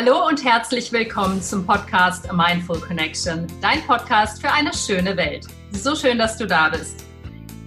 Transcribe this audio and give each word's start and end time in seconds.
Hallo 0.00 0.28
und 0.28 0.44
herzlich 0.44 0.92
willkommen 0.92 1.42
zum 1.42 1.66
Podcast 1.66 2.30
A 2.30 2.32
Mindful 2.32 2.80
Connection, 2.80 3.48
dein 3.60 3.84
Podcast 3.84 4.40
für 4.40 4.48
eine 4.48 4.72
schöne 4.72 5.16
Welt. 5.16 5.44
So 5.72 5.96
schön, 5.96 6.18
dass 6.18 6.38
du 6.38 6.46
da 6.46 6.68
bist. 6.68 7.04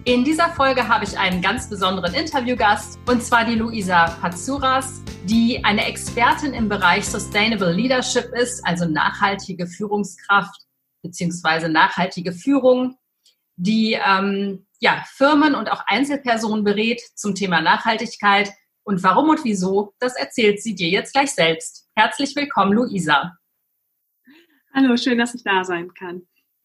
In 0.05 0.23
dieser 0.23 0.47
Folge 0.51 0.87
habe 0.87 1.03
ich 1.03 1.19
einen 1.19 1.41
ganz 1.41 1.69
besonderen 1.69 2.13
Interviewgast 2.13 2.97
und 3.05 3.21
zwar 3.21 3.43
die 3.43 3.55
Luisa 3.55 4.11
Patsuras, 4.21 5.01
die 5.25 5.61
eine 5.65 5.83
Expertin 5.83 6.53
im 6.53 6.69
Bereich 6.69 7.05
Sustainable 7.05 7.73
Leadership 7.73 8.31
ist, 8.33 8.65
also 8.65 8.85
nachhaltige 8.85 9.67
Führungskraft 9.67 10.55
bzw. 11.03 11.67
nachhaltige 11.67 12.31
Führung, 12.31 12.95
die 13.57 13.99
ähm, 14.07 14.65
ja, 14.79 15.03
Firmen 15.05 15.53
und 15.53 15.69
auch 15.69 15.83
Einzelpersonen 15.85 16.63
berät 16.63 17.01
zum 17.13 17.35
Thema 17.35 17.59
Nachhaltigkeit 17.59 18.53
und 18.83 19.03
warum 19.03 19.27
und 19.31 19.43
wieso, 19.43 19.95
das 19.99 20.15
erzählt 20.15 20.63
sie 20.63 20.75
dir 20.75 20.87
jetzt 20.87 21.11
gleich 21.11 21.33
selbst. 21.33 21.80
Herzlich 21.95 22.35
willkommen, 22.37 22.71
Luisa. 22.71 23.37
Hallo, 24.73 24.95
schön, 24.95 25.17
dass 25.17 25.35
ich 25.35 25.43
da 25.43 25.65
sein 25.65 25.93
kann. 25.93 26.21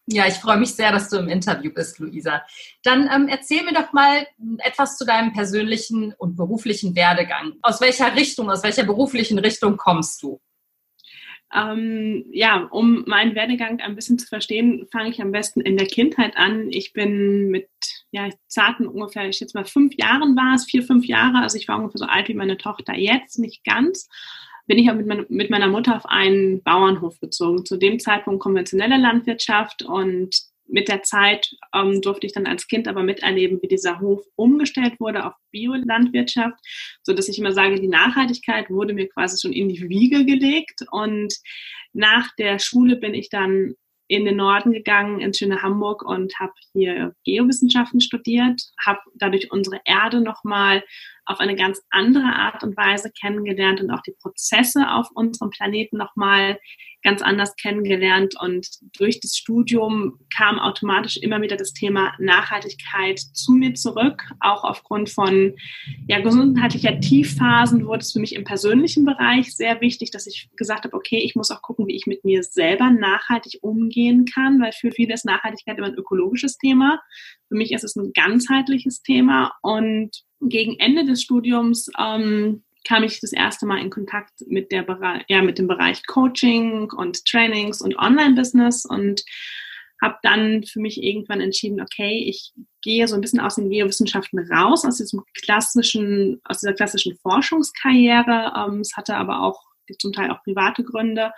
Ja, 0.06 0.28
ich 0.28 0.34
freue 0.34 0.58
mich 0.58 0.72
sehr, 0.72 0.92
dass 0.92 1.08
du 1.08 1.16
im 1.16 1.28
Interview 1.28 1.72
bist, 1.72 1.98
Luisa. 1.98 2.44
Dann 2.84 3.10
ähm, 3.12 3.26
erzähl 3.26 3.64
mir 3.64 3.72
doch 3.72 3.92
mal 3.92 4.24
etwas 4.58 4.96
zu 4.96 5.04
deinem 5.04 5.32
persönlichen 5.32 6.14
und 6.16 6.36
beruflichen 6.36 6.94
Werdegang. 6.94 7.54
Aus 7.62 7.80
welcher 7.80 8.14
Richtung, 8.14 8.48
aus 8.48 8.62
welcher 8.62 8.84
beruflichen 8.84 9.40
Richtung 9.40 9.76
kommst 9.76 10.22
du? 10.22 10.40
Ähm, 11.52 12.26
ja, 12.30 12.68
um 12.70 13.02
meinen 13.08 13.34
Werdegang 13.34 13.80
ein 13.80 13.96
bisschen 13.96 14.20
zu 14.20 14.28
verstehen, 14.28 14.86
fange 14.92 15.10
ich 15.10 15.20
am 15.20 15.32
besten 15.32 15.60
in 15.60 15.76
der 15.76 15.88
Kindheit 15.88 16.36
an. 16.36 16.70
Ich 16.70 16.92
bin 16.92 17.48
mit 17.48 17.68
ja, 18.12 18.28
zarten 18.46 18.86
ungefähr, 18.86 19.28
ich 19.28 19.40
jetzt 19.40 19.56
mal 19.56 19.64
fünf 19.64 19.94
Jahren 19.96 20.36
war 20.36 20.54
es, 20.54 20.64
vier, 20.66 20.84
fünf 20.84 21.06
Jahre, 21.06 21.38
also 21.42 21.58
ich 21.58 21.66
war 21.66 21.78
ungefähr 21.78 21.98
so 21.98 22.06
alt 22.06 22.28
wie 22.28 22.34
meine 22.34 22.56
Tochter 22.56 22.94
jetzt, 22.94 23.40
nicht 23.40 23.64
ganz 23.64 24.08
bin 24.66 24.78
ich 24.78 24.90
auch 24.90 24.94
mit, 24.94 25.06
mein, 25.06 25.26
mit 25.28 25.50
meiner 25.50 25.68
Mutter 25.68 25.96
auf 25.96 26.06
einen 26.06 26.62
Bauernhof 26.62 27.20
gezogen. 27.20 27.64
Zu 27.64 27.76
dem 27.76 27.98
Zeitpunkt 27.98 28.40
konventionelle 28.40 28.96
Landwirtschaft 28.96 29.82
und 29.82 30.36
mit 30.68 30.88
der 30.88 31.02
Zeit 31.02 31.54
ähm, 31.74 32.00
durfte 32.02 32.26
ich 32.26 32.32
dann 32.32 32.46
als 32.46 32.66
Kind 32.66 32.88
aber 32.88 33.02
miterleben, 33.02 33.60
wie 33.62 33.68
dieser 33.68 34.00
Hof 34.00 34.24
umgestellt 34.34 34.98
wurde 34.98 35.24
auf 35.24 35.34
Biolandwirtschaft, 35.52 36.58
so 37.02 37.12
dass 37.12 37.28
ich 37.28 37.38
immer 37.38 37.52
sage, 37.52 37.80
die 37.80 37.88
Nachhaltigkeit 37.88 38.68
wurde 38.68 38.92
mir 38.92 39.08
quasi 39.08 39.40
schon 39.40 39.52
in 39.52 39.68
die 39.68 39.88
Wiege 39.88 40.24
gelegt 40.24 40.80
und 40.90 41.34
nach 41.92 42.34
der 42.36 42.58
Schule 42.58 42.96
bin 42.96 43.14
ich 43.14 43.30
dann 43.30 43.74
in 44.08 44.24
den 44.24 44.36
Norden 44.36 44.72
gegangen, 44.72 45.20
ins 45.20 45.38
schöne 45.38 45.62
Hamburg 45.62 46.02
und 46.02 46.38
habe 46.38 46.52
hier 46.72 47.14
Geowissenschaften 47.24 48.00
studiert, 48.00 48.62
habe 48.84 49.00
dadurch 49.14 49.50
unsere 49.50 49.80
Erde 49.84 50.20
nochmal 50.20 50.84
auf 51.26 51.40
eine 51.40 51.56
ganz 51.56 51.82
andere 51.90 52.24
Art 52.24 52.62
und 52.62 52.76
Weise 52.76 53.10
kennengelernt 53.20 53.80
und 53.80 53.90
auch 53.90 54.02
die 54.02 54.14
Prozesse 54.20 54.90
auf 54.90 55.08
unserem 55.14 55.50
Planeten 55.50 55.98
nochmal 55.98 56.58
ganz 57.06 57.22
anders 57.22 57.54
kennengelernt. 57.54 58.34
Und 58.40 58.66
durch 58.98 59.20
das 59.20 59.36
Studium 59.36 60.18
kam 60.36 60.58
automatisch 60.58 61.16
immer 61.16 61.40
wieder 61.40 61.56
das 61.56 61.72
Thema 61.72 62.12
Nachhaltigkeit 62.18 63.20
zu 63.20 63.52
mir 63.52 63.74
zurück. 63.74 64.24
Auch 64.40 64.64
aufgrund 64.64 65.08
von 65.08 65.54
ja, 66.08 66.18
gesundheitlicher 66.18 66.98
Tiefphasen 66.98 67.86
wurde 67.86 68.00
es 68.00 68.12
für 68.12 68.18
mich 68.18 68.34
im 68.34 68.42
persönlichen 68.42 69.04
Bereich 69.04 69.54
sehr 69.54 69.80
wichtig, 69.80 70.10
dass 70.10 70.26
ich 70.26 70.50
gesagt 70.56 70.84
habe, 70.84 70.96
okay, 70.96 71.18
ich 71.18 71.36
muss 71.36 71.52
auch 71.52 71.62
gucken, 71.62 71.86
wie 71.86 71.94
ich 71.94 72.06
mit 72.06 72.24
mir 72.24 72.42
selber 72.42 72.90
nachhaltig 72.90 73.60
umgehen 73.62 74.24
kann, 74.24 74.60
weil 74.60 74.72
für 74.72 74.90
viele 74.90 75.14
ist 75.14 75.24
Nachhaltigkeit 75.24 75.78
immer 75.78 75.86
ein 75.86 75.94
ökologisches 75.94 76.58
Thema. 76.58 77.00
Für 77.46 77.56
mich 77.56 77.70
ist 77.70 77.84
es 77.84 77.94
ein 77.94 78.10
ganzheitliches 78.14 79.02
Thema 79.02 79.52
und 79.62 80.10
gegen 80.40 80.76
Ende 80.80 81.04
des 81.04 81.22
Studiums 81.22 81.88
ähm, 81.98 82.64
kam 82.86 83.02
ich 83.02 83.20
das 83.20 83.32
erste 83.32 83.66
Mal 83.66 83.80
in 83.80 83.90
Kontakt 83.90 84.32
mit, 84.46 84.70
der 84.70 84.86
ja, 85.28 85.42
mit 85.42 85.58
dem 85.58 85.66
Bereich 85.66 86.06
Coaching 86.06 86.90
und 86.92 87.24
Trainings 87.24 87.80
und 87.80 87.98
Online-Business 87.98 88.84
und 88.86 89.24
habe 90.00 90.16
dann 90.22 90.62
für 90.64 90.80
mich 90.80 91.02
irgendwann 91.02 91.40
entschieden, 91.40 91.80
okay, 91.80 92.24
ich 92.28 92.52
gehe 92.82 93.08
so 93.08 93.14
ein 93.14 93.20
bisschen 93.20 93.40
aus 93.40 93.56
den 93.56 93.70
Geowissenschaften 93.70 94.38
raus, 94.52 94.84
aus 94.84 94.98
diesem 94.98 95.24
klassischen, 95.34 96.40
aus 96.44 96.60
dieser 96.60 96.74
klassischen 96.74 97.16
Forschungskarriere. 97.16 98.52
Ähm, 98.56 98.80
es 98.80 98.96
hatte 98.96 99.16
aber 99.16 99.42
auch 99.42 99.60
zum 99.98 100.12
Teil 100.12 100.30
auch 100.30 100.42
private 100.44 100.84
Gründe. 100.84 101.32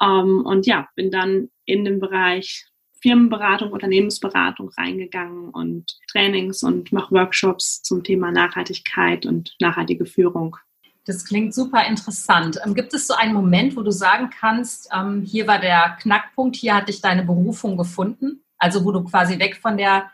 Ähm, 0.00 0.44
und 0.44 0.66
ja, 0.66 0.88
bin 0.96 1.10
dann 1.10 1.50
in 1.64 1.84
den 1.84 2.00
Bereich 2.00 2.66
Firmenberatung, 3.02 3.70
Unternehmensberatung 3.70 4.70
reingegangen 4.76 5.50
und 5.50 5.98
Trainings 6.10 6.62
und 6.62 6.92
mache 6.92 7.14
Workshops 7.14 7.82
zum 7.82 8.02
Thema 8.02 8.32
Nachhaltigkeit 8.32 9.26
und 9.26 9.54
nachhaltige 9.60 10.06
Führung. 10.06 10.56
Das 11.08 11.24
klingt 11.24 11.54
super 11.54 11.86
interessant. 11.86 12.60
Ähm, 12.62 12.74
gibt 12.74 12.92
es 12.92 13.06
so 13.06 13.14
einen 13.14 13.32
Moment, 13.32 13.76
wo 13.76 13.80
du 13.80 13.90
sagen 13.90 14.28
kannst, 14.28 14.90
ähm, 14.94 15.22
hier 15.22 15.46
war 15.46 15.58
der 15.58 15.96
Knackpunkt, 16.02 16.54
hier 16.54 16.74
hatte 16.74 16.90
ich 16.90 17.00
deine 17.00 17.24
Berufung 17.24 17.78
gefunden? 17.78 18.44
Also 18.58 18.84
wo 18.84 18.92
du 18.92 19.02
quasi 19.04 19.38
weg 19.38 19.56
von 19.56 19.78
der 19.78 20.10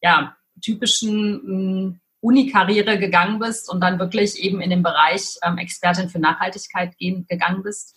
ja, 0.00 0.36
typischen 0.62 1.88
mm, 1.88 2.00
Uni-Karriere 2.20 2.96
gegangen 2.96 3.40
bist 3.40 3.68
und 3.68 3.80
dann 3.80 3.98
wirklich 3.98 4.38
eben 4.38 4.60
in 4.60 4.70
den 4.70 4.84
Bereich 4.84 5.34
ähm, 5.42 5.58
Expertin 5.58 6.10
für 6.10 6.20
Nachhaltigkeit 6.20 6.96
gegangen 6.96 7.64
bist? 7.64 7.96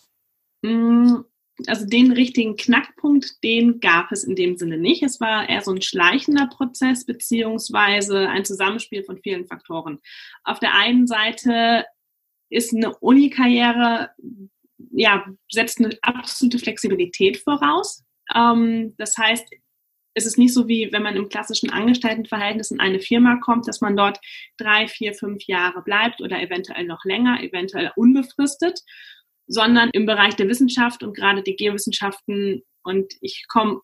Mm, 0.64 1.18
also 1.68 1.86
den 1.86 2.12
richtigen 2.14 2.56
Knackpunkt, 2.56 3.44
den 3.44 3.80
gab 3.80 4.12
es 4.12 4.24
in 4.24 4.36
dem 4.36 4.58
Sinne 4.58 4.80
nicht. 4.80 5.04
Es 5.04 5.22
war 5.22 5.48
eher 5.48 5.62
so 5.62 5.72
ein 5.72 5.84
schleichender 5.84 6.48
Prozess 6.48 7.06
beziehungsweise 7.06 8.28
ein 8.28 8.44
Zusammenspiel 8.44 9.04
von 9.04 9.20
vielen 9.20 9.46
Faktoren. 9.46 10.00
Auf 10.44 10.58
der 10.58 10.74
einen 10.74 11.06
Seite 11.06 11.86
ist 12.50 12.74
eine 12.74 12.96
Uni-Karriere, 12.98 14.12
ja, 14.92 15.26
setzt 15.50 15.80
eine 15.80 15.98
absolute 16.02 16.60
Flexibilität 16.60 17.38
voraus. 17.38 18.04
Ähm, 18.36 18.94
das 18.98 19.18
heißt, 19.18 19.48
es 20.16 20.26
ist 20.26 20.38
nicht 20.38 20.54
so 20.54 20.68
wie 20.68 20.92
wenn 20.92 21.04
man 21.04 21.16
im 21.16 21.30
klassischen 21.30 21.70
Angestelltenverhältnis 21.70 22.72
in 22.72 22.80
eine 22.80 23.00
Firma 23.00 23.38
kommt, 23.38 23.68
dass 23.68 23.82
man 23.82 23.96
dort 23.96 24.20
drei, 24.58 24.88
vier, 24.88 25.14
fünf 25.14 25.44
Jahre 25.46 25.82
bleibt 25.82 26.22
oder 26.22 26.42
eventuell 26.42 26.86
noch 26.86 27.06
länger, 27.06 27.42
eventuell 27.42 27.92
unbefristet, 27.96 28.80
sondern 29.48 29.90
im 29.94 30.06
Bereich 30.06 30.36
der 30.36 30.48
Wissenschaft 30.48 31.04
und 31.04 31.16
gerade 31.16 31.44
die 31.44 31.56
Geowissenschaften 31.56 32.64
und 32.84 33.14
ich 33.22 33.46
komme 33.48 33.82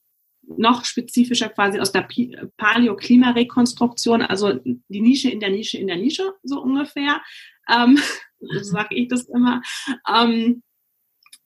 noch 0.58 0.86
spezifischer 0.86 1.50
quasi 1.50 1.80
aus 1.80 1.92
der 1.92 2.08
Paleo-Klimarekonstruktion, 2.58 4.22
also 4.22 4.54
die 4.54 5.02
Nische 5.02 5.30
in 5.30 5.40
der 5.40 5.50
Nische 5.50 5.78
in 5.78 5.88
der 5.88 5.98
Nische, 5.98 6.34
so 6.44 6.62
ungefähr. 6.62 7.22
Ähm, 7.70 7.98
so 8.40 8.64
sage 8.64 8.96
ich 8.96 9.08
das 9.08 9.24
immer. 9.26 9.62
Ähm, 10.08 10.64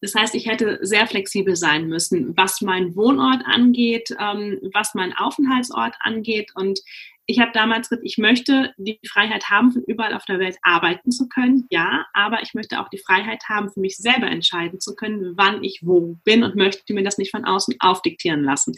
das 0.02 0.16
heißt, 0.16 0.34
ich 0.36 0.46
hätte 0.46 0.80
sehr 0.82 1.08
flexibel 1.08 1.56
sein 1.56 1.88
müssen, 1.88 2.36
was 2.38 2.62
meinen 2.62 2.96
Wohnort 2.96 3.44
angeht, 3.46 4.16
ähm, 4.18 4.60
was 4.74 4.94
meinen 4.96 5.14
Aufenthaltsort 5.14 5.96
angeht. 6.00 6.52
Und 6.56 6.80
ich 7.30 7.40
habe 7.40 7.52
damals 7.54 7.90
gesagt, 7.90 8.08
ich 8.08 8.18
möchte 8.18 8.74
die 8.78 9.00
Freiheit 9.08 9.52
haben, 9.52 9.72
von 9.72 9.84
überall 9.84 10.16
auf 10.16 10.26
der 10.26 10.40
Welt 10.40 10.58
arbeiten 10.64 11.12
zu 11.12 11.30
können, 11.30 11.68
ja, 11.70 12.08
aber 12.12 12.42
ich 12.42 12.56
möchte 12.56 12.80
auch 12.80 12.90
die 12.90 12.98
Freiheit 12.98 13.44
haben, 13.48 13.70
für 13.70 13.82
mich 13.82 13.98
selber 13.98 14.26
entscheiden 14.26 14.80
zu 14.80 14.96
können, 14.96 15.34
wann 15.38 15.64
ich 15.64 15.82
wo 15.84 16.18
bin 16.24 16.42
und 16.42 16.56
möchte 16.56 16.92
mir 16.92 17.04
das 17.04 17.20
nicht 17.20 17.30
von 17.30 17.46
außen 17.46 17.76
aufdiktieren 17.82 18.44
lassen. 18.44 18.74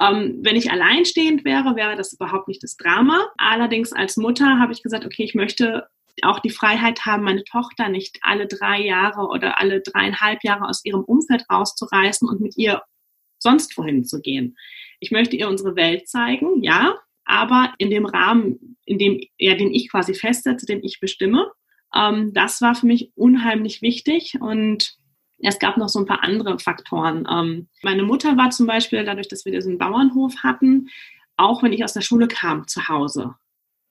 Ähm, 0.00 0.40
wenn 0.42 0.56
ich 0.56 0.72
alleinstehend 0.72 1.44
wäre, 1.44 1.76
wäre 1.76 1.94
das 1.94 2.12
überhaupt 2.12 2.48
nicht 2.48 2.64
das 2.64 2.76
Drama. 2.76 3.28
Allerdings 3.38 3.92
als 3.92 4.16
Mutter 4.16 4.58
habe 4.58 4.72
ich 4.72 4.82
gesagt, 4.82 5.04
okay, 5.04 5.22
ich 5.22 5.36
möchte 5.36 5.86
auch 6.22 6.40
die 6.40 6.50
Freiheit 6.50 7.06
haben, 7.06 7.22
meine 7.22 7.44
Tochter 7.44 7.88
nicht 7.88 8.18
alle 8.22 8.48
drei 8.48 8.80
Jahre 8.80 9.28
oder 9.28 9.60
alle 9.60 9.82
dreieinhalb 9.82 10.42
Jahre 10.42 10.68
aus 10.68 10.84
ihrem 10.84 11.04
Umfeld 11.04 11.44
rauszureißen 11.48 12.28
und 12.28 12.40
mit 12.40 12.56
ihr 12.56 12.82
sonst 13.38 13.78
wohin 13.78 14.04
zu 14.04 14.20
gehen. 14.20 14.56
Ich 14.98 15.12
möchte 15.12 15.36
ihr 15.36 15.48
unsere 15.48 15.76
Welt 15.76 16.08
zeigen, 16.08 16.60
ja, 16.64 16.96
aber 17.24 17.74
in 17.78 17.90
dem 17.90 18.06
Rahmen, 18.06 18.76
in 18.84 18.98
dem, 18.98 19.20
ja, 19.38 19.54
den 19.54 19.72
ich 19.72 19.90
quasi 19.90 20.14
festsetze, 20.14 20.66
den 20.66 20.82
ich 20.82 21.00
bestimme. 21.00 21.50
Ähm, 21.94 22.32
das 22.34 22.60
war 22.60 22.74
für 22.74 22.86
mich 22.86 23.12
unheimlich 23.14 23.82
wichtig 23.82 24.36
und 24.40 24.96
es 25.38 25.58
gab 25.58 25.76
noch 25.76 25.88
so 25.88 25.98
ein 25.98 26.06
paar 26.06 26.22
andere 26.22 26.58
Faktoren. 26.58 27.26
Ähm, 27.30 27.68
meine 27.82 28.02
Mutter 28.02 28.36
war 28.36 28.50
zum 28.50 28.66
Beispiel, 28.66 29.04
dadurch, 29.04 29.28
dass 29.28 29.44
wir 29.44 29.52
diesen 29.52 29.78
Bauernhof 29.78 30.36
hatten, 30.42 30.88
auch 31.36 31.62
wenn 31.62 31.72
ich 31.72 31.84
aus 31.84 31.92
der 31.92 32.02
Schule 32.02 32.28
kam, 32.28 32.66
zu 32.66 32.88
Hause. 32.88 33.34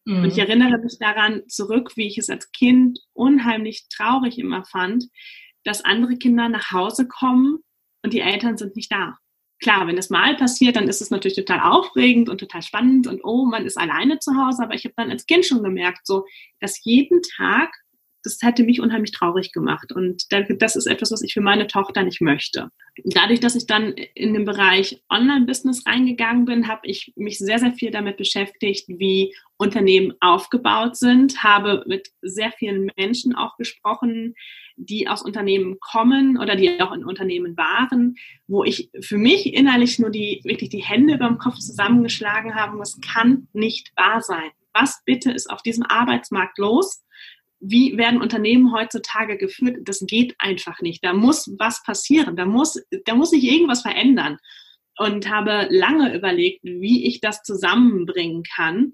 Mhm. 0.06 0.24
Und 0.24 0.25
ich 0.25 0.35
mhm. 0.35 0.41
erinnere 0.41 0.77
mich 0.80 0.97
daran 1.00 1.41
zurück, 1.47 1.91
wie 1.95 2.07
ich 2.07 2.18
es 2.18 2.30
als 2.30 2.51
Kind 2.51 3.00
unheimlich 3.13 3.88
traurig 3.89 4.39
immer 4.39 4.63
fand, 4.63 5.06
dass 5.63 5.85
andere 5.85 6.18
Kinder 6.18 6.50
nach 6.50 6.71
Hause 6.71 7.07
kommen 7.07 7.59
und 8.03 8.13
die 8.13 8.21
Eltern 8.21 8.57
sind 8.57 8.75
nicht 8.75 8.91
da 8.91 9.18
klar, 9.63 9.88
wenn 9.88 9.95
das 9.95 10.10
mal 10.10 10.36
passiert, 10.36 10.75
dann 10.75 10.88
ist 10.88 11.01
es 11.01 11.10
natürlich 11.10 11.38
total 11.38 11.62
aufregend 11.62 12.30
und 12.30 12.38
total 12.38 12.62
spannend 12.62 13.07
und 13.07 13.21
oh, 13.24 13.45
man 13.45 13.65
ist 13.65 13.77
alleine 13.77 14.19
zu 14.19 14.36
Hause. 14.36 14.63
Aber 14.63 14.75
ich 14.75 14.86
habe 14.86 14.94
dann 14.95 15.10
als 15.10 15.25
Kind 15.25 15.45
schon 15.45 15.63
gemerkt, 15.63 16.06
so, 16.06 16.25
dass 16.60 16.83
jeden 16.83 17.21
Tag, 17.38 17.74
das 18.23 18.39
hätte 18.41 18.63
mich 18.63 18.79
unheimlich 18.79 19.11
traurig 19.11 19.51
gemacht. 19.51 19.91
Und 19.91 20.25
das 20.31 20.75
ist 20.75 20.85
etwas, 20.85 21.11
was 21.11 21.21
ich 21.21 21.33
für 21.33 21.41
meine 21.41 21.67
Tochter 21.67 22.03
nicht 22.03 22.21
möchte. 22.21 22.69
Dadurch, 23.03 23.39
dass 23.39 23.55
ich 23.55 23.67
dann 23.67 23.93
in 24.15 24.33
den 24.33 24.45
Bereich 24.45 25.03
Online-Business 25.09 25.85
reingegangen 25.85 26.45
bin, 26.45 26.67
habe 26.67 26.87
ich 26.87 27.11
mich 27.15 27.37
sehr, 27.37 27.59
sehr 27.59 27.73
viel 27.73 27.91
damit 27.91 28.17
beschäftigt, 28.17 28.85
wie 28.87 29.35
Unternehmen 29.57 30.13
aufgebaut 30.21 30.95
sind, 30.95 31.43
habe 31.43 31.83
mit 31.87 32.09
sehr 32.21 32.51
vielen 32.51 32.89
Menschen 32.97 33.35
auch 33.35 33.57
gesprochen, 33.57 34.35
die 34.75 35.07
aus 35.07 35.21
Unternehmen 35.21 35.77
kommen 35.79 36.37
oder 36.37 36.55
die 36.55 36.81
auch 36.81 36.93
in 36.93 37.05
Unternehmen 37.05 37.55
waren, 37.57 38.15
wo 38.47 38.63
ich 38.63 38.89
für 39.01 39.17
mich 39.17 39.53
innerlich 39.53 39.99
nur 39.99 40.09
die, 40.09 40.41
wirklich 40.43 40.69
die 40.69 40.83
Hände 40.83 41.15
über 41.15 41.27
dem 41.27 41.37
Kopf 41.37 41.59
zusammengeschlagen 41.59 42.55
habe. 42.55 42.77
Das 42.77 42.99
kann 43.01 43.47
nicht 43.53 43.91
wahr 43.95 44.21
sein. 44.21 44.49
Was 44.73 45.03
bitte 45.05 45.31
ist 45.31 45.49
auf 45.49 45.61
diesem 45.61 45.83
Arbeitsmarkt 45.83 46.57
los? 46.57 47.03
Wie 47.65 47.98
werden 47.98 48.21
Unternehmen 48.21 48.74
heutzutage 48.74 49.38
geführt? 49.38 49.77
Das 49.83 50.04
geht 50.06 50.36
einfach 50.38 50.81
nicht. 50.81 51.04
Da 51.04 51.13
muss 51.13 51.50
was 51.57 51.81
passieren. 51.83 52.36
Da 52.36 52.45
muss, 52.45 52.83
da 53.06 53.15
muss 53.15 53.30
sich 53.30 53.44
irgendwas 53.44 53.81
verändern. 53.81 54.38
Und 54.98 55.30
habe 55.30 55.68
lange 55.71 56.15
überlegt, 56.15 56.63
wie 56.63 57.07
ich 57.07 57.19
das 57.19 57.42
zusammenbringen 57.42 58.44
kann, 58.44 58.94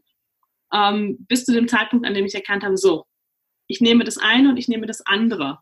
ähm, 0.71 1.17
bis 1.27 1.45
zu 1.45 1.51
dem 1.51 1.67
Zeitpunkt, 1.67 2.05
an 2.05 2.13
dem 2.13 2.25
ich 2.25 2.35
erkannt 2.35 2.63
habe, 2.63 2.77
so, 2.77 3.05
ich 3.67 3.81
nehme 3.81 4.03
das 4.03 4.17
eine 4.17 4.49
und 4.49 4.57
ich 4.57 4.67
nehme 4.67 4.85
das 4.85 5.05
andere. 5.05 5.59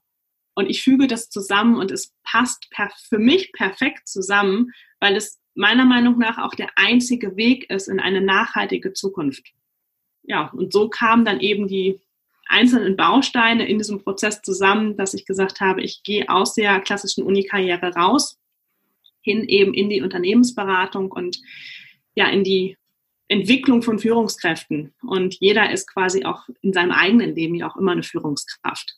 Und 0.54 0.70
ich 0.70 0.84
füge 0.84 1.08
das 1.08 1.30
zusammen 1.30 1.76
und 1.78 1.92
es 1.92 2.14
passt 2.24 2.68
für 3.10 3.20
mich 3.20 3.52
perfekt 3.54 4.08
zusammen, 4.08 4.72
weil 5.00 5.16
es 5.16 5.40
meiner 5.56 5.86
Meinung 5.86 6.18
nach 6.18 6.38
auch 6.38 6.56
der 6.56 6.70
einzige 6.76 7.36
Weg 7.36 7.70
ist 7.70 7.88
in 7.88 8.00
eine 8.00 8.22
nachhaltige 8.22 8.94
Zukunft. 8.94 9.54
Ja, 10.24 10.50
und 10.50 10.74
so 10.74 10.90
kamen 10.90 11.26
dann 11.26 11.40
eben 11.40 11.68
die 11.68 12.00
einzelnen 12.50 12.96
Bausteine 12.96 13.68
in 13.68 13.78
diesem 13.78 14.04
Prozess 14.04 14.42
zusammen, 14.42 14.98
dass 14.98 15.14
ich 15.14 15.26
gesagt 15.26 15.60
habe, 15.60 15.82
ich 15.82 16.04
gehe 16.04 16.30
aus 16.30 16.54
der 16.54 16.80
klassischen 16.80 17.24
Unikarriere 17.24 17.94
raus, 17.96 18.38
hin 19.22 19.44
eben 19.44 19.74
in 19.74 19.90
die 19.90 20.02
Unternehmensberatung 20.02 21.12
und 21.12 21.40
ja, 22.16 22.28
in 22.30 22.44
die 22.44 22.78
Entwicklung 23.28 23.82
von 23.82 24.00
Führungskräften. 24.00 24.94
Und 25.02 25.36
jeder 25.40 25.72
ist 25.72 25.92
quasi 25.92 26.26
auch 26.26 26.44
in 26.62 26.74
seinem 26.74 26.92
eigenen 26.92 27.36
Leben 27.36 27.56
ja 27.56 27.70
auch 27.70 27.76
immer 27.76 27.92
eine 27.92 28.04
Führungskraft. 28.04 28.98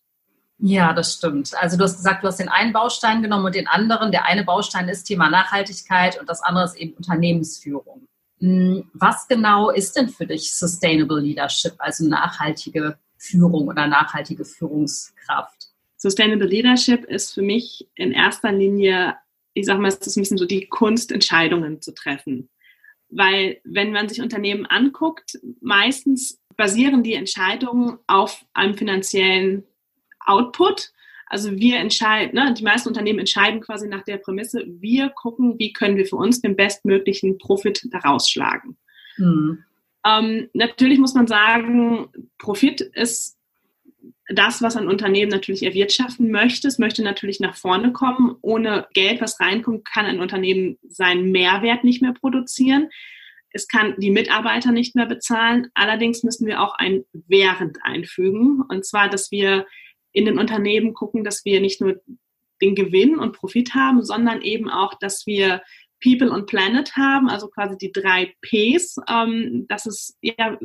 Ja, 0.61 0.93
das 0.93 1.15
stimmt. 1.15 1.53
Also 1.57 1.77
du 1.77 1.83
hast 1.83 1.97
gesagt, 1.97 2.23
du 2.23 2.27
hast 2.27 2.39
den 2.39 2.49
einen 2.49 2.73
Baustein 2.73 3.21
genommen 3.21 3.45
und 3.45 3.55
den 3.55 3.67
anderen. 3.67 4.11
Der 4.11 4.25
eine 4.25 4.43
Baustein 4.43 4.89
ist 4.89 5.05
Thema 5.05 5.29
Nachhaltigkeit 5.29 6.19
und 6.19 6.27
das 6.29 6.43
andere 6.43 6.65
ist 6.65 6.75
eben 6.75 6.93
Unternehmensführung. 6.93 8.07
Hm, 8.39 8.89
was 8.93 9.27
genau 9.27 9.69
ist 9.69 9.95
denn 9.95 10.09
für 10.09 10.25
dich 10.25 10.53
Sustainable 10.53 11.21
Leadership, 11.21 11.75
also 11.77 12.05
nachhaltige 12.05 12.97
Führung 13.19 13.67
oder 13.67 13.87
nachhaltige 13.87 14.45
Führungskraft? 14.45 15.69
Sustainable 15.97 16.47
Leadership 16.47 17.03
ist 17.03 17.33
für 17.33 17.41
mich 17.41 17.87
in 17.95 18.13
erster 18.13 18.51
Linie, 18.51 19.15
ich 19.53 19.65
sage 19.65 19.81
mal, 19.81 19.89
es 19.89 19.97
ist 19.97 20.15
ein 20.15 20.21
bisschen 20.21 20.37
so 20.37 20.45
die 20.45 20.67
Kunst, 20.67 21.11
Entscheidungen 21.11 21.81
zu 21.81 21.93
treffen. 21.93 22.49
Weil 23.09 23.59
wenn 23.65 23.91
man 23.91 24.07
sich 24.07 24.21
Unternehmen 24.21 24.65
anguckt, 24.65 25.37
meistens 25.61 26.39
basieren 26.55 27.03
die 27.03 27.15
Entscheidungen 27.15 27.97
auf 28.07 28.45
einem 28.53 28.75
finanziellen 28.75 29.63
Output. 30.25 30.91
Also 31.25 31.57
wir 31.57 31.77
entscheiden, 31.77 32.35
ne, 32.35 32.53
die 32.53 32.63
meisten 32.63 32.89
Unternehmen 32.89 33.19
entscheiden 33.19 33.61
quasi 33.61 33.87
nach 33.87 34.03
der 34.03 34.17
Prämisse, 34.17 34.65
wir 34.67 35.09
gucken, 35.09 35.59
wie 35.59 35.73
können 35.73 35.97
wir 35.97 36.05
für 36.05 36.15
uns 36.15 36.41
den 36.41 36.55
bestmöglichen 36.55 37.37
Profit 37.37 37.87
daraus 37.91 38.29
schlagen. 38.29 38.77
Mhm. 39.17 39.63
Ähm, 40.05 40.49
natürlich 40.53 40.99
muss 40.99 41.13
man 41.13 41.27
sagen, 41.27 42.09
Profit 42.37 42.81
ist 42.81 43.37
das, 44.29 44.61
was 44.61 44.77
ein 44.77 44.87
Unternehmen 44.87 45.31
natürlich 45.31 45.63
erwirtschaften 45.63 46.31
möchte. 46.31 46.67
Es 46.67 46.77
möchte 46.77 47.03
natürlich 47.03 47.39
nach 47.39 47.55
vorne 47.55 47.91
kommen. 47.91 48.35
Ohne 48.41 48.87
Geld, 48.93 49.21
was 49.21 49.39
reinkommt, 49.39 49.85
kann 49.85 50.05
ein 50.05 50.21
Unternehmen 50.21 50.77
seinen 50.87 51.31
Mehrwert 51.31 51.83
nicht 51.83 52.01
mehr 52.01 52.13
produzieren. 52.13 52.89
Es 53.51 53.67
kann 53.67 53.95
die 53.97 54.11
Mitarbeiter 54.11 54.71
nicht 54.71 54.95
mehr 54.95 55.07
bezahlen. 55.07 55.69
Allerdings 55.73 56.23
müssen 56.23 56.45
wir 56.45 56.61
auch 56.61 56.75
ein 56.77 57.05
Während 57.13 57.79
einfügen. 57.81 58.61
Und 58.69 58.85
zwar, 58.85 59.09
dass 59.09 59.31
wir 59.31 59.65
in 60.11 60.25
den 60.25 60.37
Unternehmen 60.37 60.93
gucken, 60.93 61.23
dass 61.23 61.43
wir 61.45 61.59
nicht 61.59 61.81
nur 61.81 61.99
den 62.61 62.75
Gewinn 62.75 63.17
und 63.17 63.33
Profit 63.33 63.73
haben, 63.73 64.03
sondern 64.03 64.41
eben 64.41 64.69
auch, 64.69 64.93
dass 64.93 65.25
wir 65.25 65.63
People 66.01 66.31
und 66.31 66.47
Planet 66.47 66.95
haben, 66.95 67.29
also 67.29 67.47
quasi 67.47 67.77
die 67.77 67.91
drei 67.91 68.33
Ps, 68.41 68.97
ähm, 69.09 69.65
dass 69.67 69.85
es 69.85 70.17
ja 70.21 70.57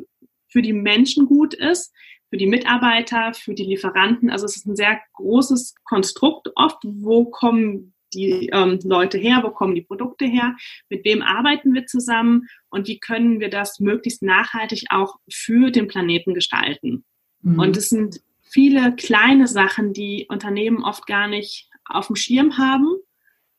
für 0.49 0.63
die 0.63 0.73
Menschen 0.73 1.27
gut 1.27 1.55
ist, 1.55 1.93
für 2.31 2.37
die 2.37 2.47
Mitarbeiter, 2.47 3.35
für 3.35 3.55
die 3.55 3.65
Lieferanten. 3.65 4.31
Also 4.31 4.47
es 4.47 4.57
ist 4.57 4.67
ein 4.67 4.77
sehr 4.77 5.01
großes 5.15 5.75
Konstrukt 5.85 6.49
oft. 6.57 6.79
Wo 6.85 7.27
kommen 7.27 7.95
die 8.13 8.51
ähm, 8.53 8.79
Leute 8.85 9.19
her? 9.19 9.41
Wo 9.43 9.51
kommen 9.51 9.75
die 9.75 9.83
Produkte 9.83 10.25
her? 10.25 10.57
Mit 10.89 11.05
wem 11.05 11.23
arbeiten 11.23 11.75
wir 11.75 11.87
zusammen? 11.87 12.49
Und 12.71 12.89
wie 12.89 12.99
können 12.99 13.41
wir 13.41 13.51
das 13.51 13.81
möglichst 13.81 14.23
nachhaltig 14.23 14.85
auch 14.91 15.17
für 15.31 15.71
den 15.71 15.89
Planeten 15.89 16.35
gestalten? 16.35 17.05
Mhm. 17.43 17.59
Und 17.59 17.77
es 17.77 17.89
sind 17.89 18.21
viele 18.43 18.95
kleine 18.95 19.47
Sachen, 19.47 19.93
die 19.93 20.27
Unternehmen 20.29 20.85
oft 20.85 21.07
gar 21.07 21.29
nicht 21.29 21.69
auf 21.85 22.07
dem 22.07 22.17
Schirm 22.17 22.57
haben, 22.57 22.97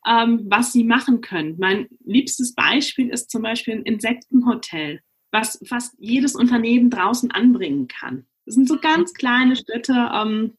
ähm, 0.06 0.46
was 0.48 0.72
sie 0.72 0.84
machen 0.84 1.20
können. 1.20 1.56
Mein 1.58 1.88
liebstes 2.04 2.54
Beispiel 2.54 3.08
ist 3.08 3.30
zum 3.30 3.42
Beispiel 3.42 3.74
ein 3.74 3.82
Insektenhotel, 3.82 5.00
was 5.32 5.60
fast 5.66 5.94
jedes 5.98 6.34
Unternehmen 6.34 6.90
draußen 6.90 7.30
anbringen 7.30 7.88
kann. 7.88 8.26
Das 8.44 8.54
sind 8.54 8.68
so 8.68 8.78
ganz 8.78 9.12
kleine 9.12 9.56
Schritte, 9.56 10.10
ähm, 10.14 10.56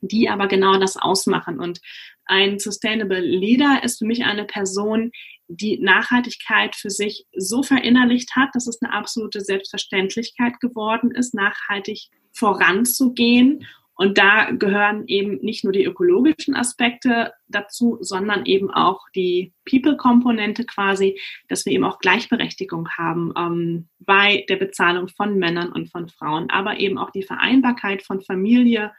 die 0.00 0.28
aber 0.28 0.48
genau 0.48 0.78
das 0.78 0.96
ausmachen. 0.96 1.58
Und 1.58 1.80
ein 2.24 2.58
Sustainable 2.58 3.20
Leader 3.20 3.82
ist 3.82 3.98
für 3.98 4.06
mich 4.06 4.24
eine 4.24 4.44
Person, 4.44 5.10
die 5.48 5.78
Nachhaltigkeit 5.78 6.76
für 6.76 6.90
sich 6.90 7.26
so 7.34 7.62
verinnerlicht 7.62 8.36
hat, 8.36 8.50
dass 8.54 8.66
es 8.66 8.80
eine 8.82 8.92
absolute 8.92 9.40
Selbstverständlichkeit 9.40 10.60
geworden 10.60 11.10
ist, 11.10 11.34
nachhaltig 11.34 12.08
voranzugehen. 12.32 13.66
Und 14.00 14.16
da 14.16 14.52
gehören 14.52 15.08
eben 15.08 15.38
nicht 15.42 15.64
nur 15.64 15.72
die 15.72 15.82
ökologischen 15.82 16.54
Aspekte 16.54 17.32
dazu, 17.48 17.98
sondern 18.00 18.46
eben 18.46 18.70
auch 18.70 19.00
die 19.16 19.52
People-Komponente 19.68 20.64
quasi, 20.64 21.18
dass 21.48 21.66
wir 21.66 21.72
eben 21.72 21.82
auch 21.82 21.98
Gleichberechtigung 21.98 22.88
haben 22.90 23.32
ähm, 23.36 23.88
bei 23.98 24.46
der 24.48 24.54
Bezahlung 24.54 25.08
von 25.08 25.36
Männern 25.36 25.72
und 25.72 25.90
von 25.90 26.08
Frauen, 26.08 26.48
aber 26.48 26.78
eben 26.78 26.96
auch 26.96 27.10
die 27.10 27.24
Vereinbarkeit 27.24 28.04
von 28.04 28.20
Familie 28.20 28.92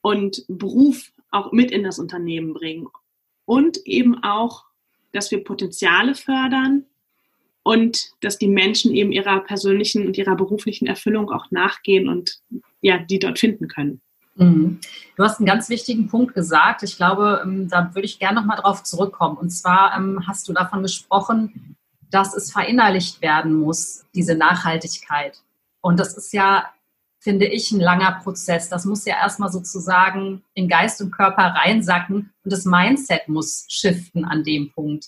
und 0.00 0.42
Beruf 0.48 1.12
auch 1.30 1.52
mit 1.52 1.70
in 1.70 1.84
das 1.84 1.98
Unternehmen 1.98 2.54
bringen. 2.54 2.88
Und 3.44 3.76
eben 3.84 4.24
auch, 4.24 4.64
dass 5.12 5.30
wir 5.30 5.44
Potenziale 5.44 6.14
fördern, 6.14 6.86
und 7.62 8.12
dass 8.22 8.38
die 8.38 8.48
Menschen 8.48 8.94
eben 8.94 9.12
ihrer 9.12 9.40
persönlichen 9.40 10.06
und 10.06 10.16
ihrer 10.16 10.34
beruflichen 10.34 10.86
Erfüllung 10.86 11.30
auch 11.30 11.50
nachgehen 11.50 12.08
und 12.08 12.40
ja, 12.80 12.96
die 12.96 13.18
dort 13.18 13.38
finden 13.38 13.68
können. 13.68 14.00
Mhm. 14.36 14.80
Du 15.16 15.24
hast 15.24 15.38
einen 15.38 15.46
ganz 15.46 15.68
wichtigen 15.68 16.08
Punkt 16.08 16.34
gesagt. 16.34 16.82
Ich 16.82 16.96
glaube, 16.96 17.42
ähm, 17.44 17.68
da 17.68 17.94
würde 17.94 18.06
ich 18.06 18.18
gerne 18.18 18.40
nochmal 18.40 18.58
drauf 18.58 18.82
zurückkommen. 18.82 19.36
Und 19.36 19.50
zwar 19.50 19.96
ähm, 19.96 20.26
hast 20.26 20.48
du 20.48 20.52
davon 20.52 20.82
gesprochen, 20.82 21.76
dass 22.10 22.34
es 22.34 22.52
verinnerlicht 22.52 23.22
werden 23.22 23.54
muss, 23.54 24.04
diese 24.14 24.34
Nachhaltigkeit. 24.34 25.42
Und 25.80 26.00
das 26.00 26.16
ist 26.16 26.32
ja, 26.32 26.70
finde 27.18 27.46
ich, 27.46 27.70
ein 27.70 27.80
langer 27.80 28.12
Prozess. 28.22 28.68
Das 28.68 28.84
muss 28.84 29.04
ja 29.04 29.16
erstmal 29.16 29.52
sozusagen 29.52 30.42
in 30.54 30.68
Geist 30.68 31.00
und 31.00 31.12
Körper 31.12 31.54
reinsacken 31.54 32.32
und 32.44 32.52
das 32.52 32.64
Mindset 32.64 33.28
muss 33.28 33.66
shiften 33.68 34.24
an 34.24 34.42
dem 34.42 34.72
Punkt. 34.72 35.06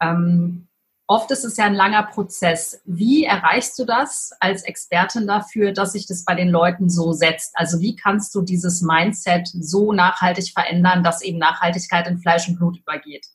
Ähm, 0.00 0.67
Oft 1.10 1.30
ist 1.30 1.42
es 1.42 1.56
ja 1.56 1.64
ein 1.64 1.74
langer 1.74 2.02
Prozess. 2.02 2.82
Wie 2.84 3.24
erreichst 3.24 3.78
du 3.78 3.86
das 3.86 4.30
als 4.40 4.62
Expertin 4.64 5.26
dafür, 5.26 5.72
dass 5.72 5.92
sich 5.92 6.06
das 6.06 6.22
bei 6.26 6.34
den 6.34 6.50
Leuten 6.50 6.90
so 6.90 7.12
setzt? 7.12 7.52
Also 7.54 7.80
wie 7.80 7.96
kannst 7.96 8.34
du 8.34 8.42
dieses 8.42 8.82
Mindset 8.82 9.48
so 9.48 9.94
nachhaltig 9.94 10.52
verändern, 10.52 11.02
dass 11.02 11.22
eben 11.22 11.38
Nachhaltigkeit 11.38 12.06
in 12.06 12.18
Fleisch 12.18 12.46
und 12.46 12.56
Blut 12.56 12.78
übergeht? 12.78 13.26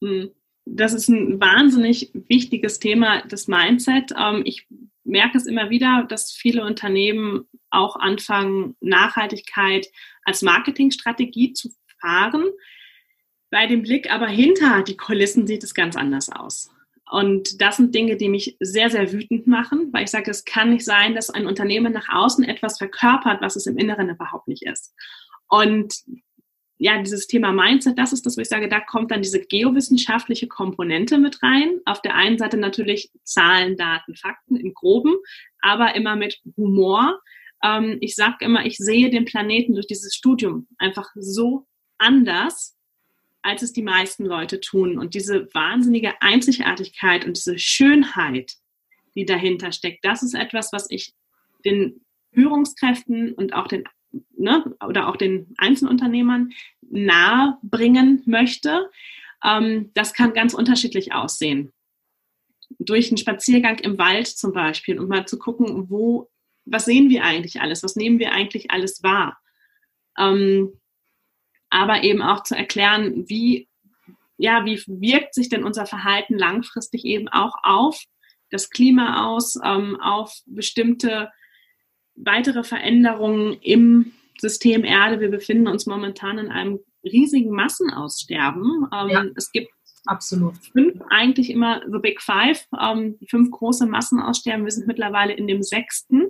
Hm. 0.00 0.30
Das 0.64 0.92
ist 0.92 1.08
ein 1.08 1.40
wahnsinnig 1.40 2.12
wichtiges 2.28 2.78
Thema, 2.78 3.22
das 3.26 3.48
Mindset. 3.48 4.12
Ähm, 4.16 4.42
ich 4.44 4.68
merke 5.02 5.38
es 5.38 5.46
immer 5.46 5.70
wieder, 5.70 6.06
dass 6.08 6.30
viele 6.30 6.64
Unternehmen 6.64 7.48
auch 7.70 7.96
anfangen, 7.96 8.76
Nachhaltigkeit 8.80 9.88
als 10.22 10.42
Marketingstrategie 10.42 11.52
zu 11.52 11.70
fahren. 12.00 12.44
Bei 13.50 13.66
dem 13.66 13.82
Blick 13.82 14.12
aber 14.12 14.28
hinter 14.28 14.84
die 14.84 14.96
Kulissen 14.96 15.48
sieht 15.48 15.64
es 15.64 15.74
ganz 15.74 15.96
anders 15.96 16.30
aus. 16.30 16.70
Und 17.10 17.60
das 17.60 17.76
sind 17.76 17.94
Dinge, 17.94 18.16
die 18.16 18.28
mich 18.28 18.56
sehr, 18.58 18.90
sehr 18.90 19.12
wütend 19.12 19.46
machen, 19.46 19.90
weil 19.92 20.04
ich 20.04 20.10
sage, 20.10 20.30
es 20.30 20.44
kann 20.44 20.70
nicht 20.70 20.84
sein, 20.84 21.14
dass 21.14 21.30
ein 21.30 21.46
Unternehmen 21.46 21.92
nach 21.92 22.08
außen 22.08 22.44
etwas 22.44 22.78
verkörpert, 22.78 23.40
was 23.40 23.54
es 23.54 23.66
im 23.66 23.78
Inneren 23.78 24.08
überhaupt 24.08 24.48
nicht 24.48 24.64
ist. 24.64 24.92
Und 25.48 25.94
ja, 26.78 27.00
dieses 27.00 27.26
Thema 27.26 27.52
Mindset, 27.52 27.98
das 27.98 28.12
ist 28.12 28.26
das, 28.26 28.36
wo 28.36 28.40
ich 28.40 28.48
sage, 28.48 28.68
da 28.68 28.80
kommt 28.80 29.10
dann 29.10 29.22
diese 29.22 29.40
geowissenschaftliche 29.40 30.46
Komponente 30.46 31.18
mit 31.18 31.42
rein. 31.42 31.80
Auf 31.86 32.02
der 32.02 32.14
einen 32.14 32.38
Seite 32.38 32.58
natürlich 32.58 33.10
Zahlen, 33.22 33.76
Daten, 33.76 34.14
Fakten 34.14 34.56
im 34.56 34.74
Groben, 34.74 35.14
aber 35.60 35.94
immer 35.94 36.16
mit 36.16 36.40
Humor. 36.56 37.20
Ähm, 37.62 37.98
ich 38.00 38.14
sage 38.14 38.44
immer, 38.44 38.66
ich 38.66 38.76
sehe 38.76 39.10
den 39.10 39.24
Planeten 39.24 39.74
durch 39.74 39.86
dieses 39.86 40.14
Studium 40.14 40.68
einfach 40.76 41.08
so 41.14 41.66
anders, 41.98 42.75
als 43.46 43.62
es 43.62 43.72
die 43.72 43.82
meisten 43.82 44.26
Leute 44.26 44.60
tun. 44.60 44.98
Und 44.98 45.14
diese 45.14 45.48
wahnsinnige 45.54 46.20
Einzigartigkeit 46.20 47.24
und 47.24 47.36
diese 47.36 47.58
Schönheit 47.58 48.56
die 49.16 49.24
dahinter 49.24 49.72
steckt. 49.72 50.04
Das 50.04 50.22
ist 50.22 50.34
etwas, 50.34 50.72
was 50.72 50.86
ich 50.90 51.14
den 51.64 52.04
Führungskräften 52.32 53.32
und 53.32 53.54
auch 53.54 53.66
den 53.66 53.84
ne, 54.36 54.76
oder 54.86 55.08
auch 55.08 55.16
den 55.16 55.54
Einzelunternehmern 55.56 56.52
nahe 56.82 57.58
bringen 57.62 58.22
möchte. 58.26 58.90
Ähm, 59.42 59.90
das 59.94 60.12
kann 60.12 60.34
ganz 60.34 60.54
unterschiedlich 60.54 61.12
aussehen. 61.12 61.72
Durch 62.78 63.08
einen 63.08 63.16
Spaziergang 63.16 63.78
im 63.78 63.98
Wald 63.98 64.26
zum 64.26 64.52
Beispiel, 64.52 65.00
um 65.00 65.08
mal 65.08 65.26
zu 65.26 65.38
gucken, 65.38 65.88
wo, 65.88 66.28
was 66.64 66.84
sehen 66.84 67.08
wir 67.08 67.24
eigentlich 67.24 67.60
alles, 67.60 67.82
was 67.82 67.96
nehmen 67.96 68.18
wir 68.18 68.32
eigentlich 68.32 68.70
alles 68.70 69.02
wahr. 69.02 69.38
Ähm, 70.18 70.78
aber 71.70 72.02
eben 72.02 72.22
auch 72.22 72.42
zu 72.42 72.56
erklären, 72.56 73.28
wie, 73.28 73.68
ja, 74.36 74.64
wie 74.64 74.82
wirkt 74.86 75.34
sich 75.34 75.48
denn 75.48 75.64
unser 75.64 75.86
Verhalten 75.86 76.38
langfristig 76.38 77.04
eben 77.04 77.28
auch 77.28 77.54
auf 77.62 78.02
das 78.50 78.70
Klima 78.70 79.26
aus, 79.26 79.58
ähm, 79.64 80.00
auf 80.00 80.32
bestimmte 80.46 81.30
weitere 82.14 82.64
Veränderungen 82.64 83.54
im 83.60 84.12
System 84.38 84.84
Erde. 84.84 85.20
Wir 85.20 85.30
befinden 85.30 85.68
uns 85.68 85.86
momentan 85.86 86.38
in 86.38 86.48
einem 86.48 86.78
riesigen 87.04 87.50
Massenaussterben. 87.50 88.88
Ähm, 88.92 89.08
ja, 89.08 89.24
es 89.34 89.50
gibt 89.52 89.70
absolut 90.06 90.56
fünf, 90.72 91.00
eigentlich 91.10 91.50
immer 91.50 91.82
the 91.90 91.98
Big 91.98 92.22
Five, 92.22 92.66
ähm, 92.80 93.18
fünf 93.28 93.50
große 93.50 93.86
Massenaussterben. 93.86 94.64
Wir 94.64 94.72
sind 94.72 94.86
mittlerweile 94.86 95.32
in 95.32 95.46
dem 95.46 95.62
sechsten. 95.62 96.26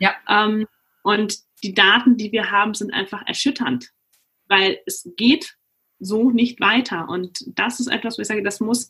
Ja. 0.00 0.14
Ähm, 0.28 0.66
und 1.02 1.38
die 1.62 1.74
Daten, 1.74 2.16
die 2.16 2.32
wir 2.32 2.50
haben, 2.50 2.74
sind 2.74 2.92
einfach 2.92 3.26
erschütternd, 3.26 3.90
weil 4.50 4.80
es 4.84 5.10
geht 5.16 5.56
so 5.98 6.30
nicht 6.30 6.60
weiter. 6.60 7.08
Und 7.08 7.44
das 7.58 7.80
ist 7.80 7.86
etwas, 7.86 8.18
wo 8.18 8.22
ich 8.22 8.28
sage, 8.28 8.42
das 8.42 8.60
muss 8.60 8.88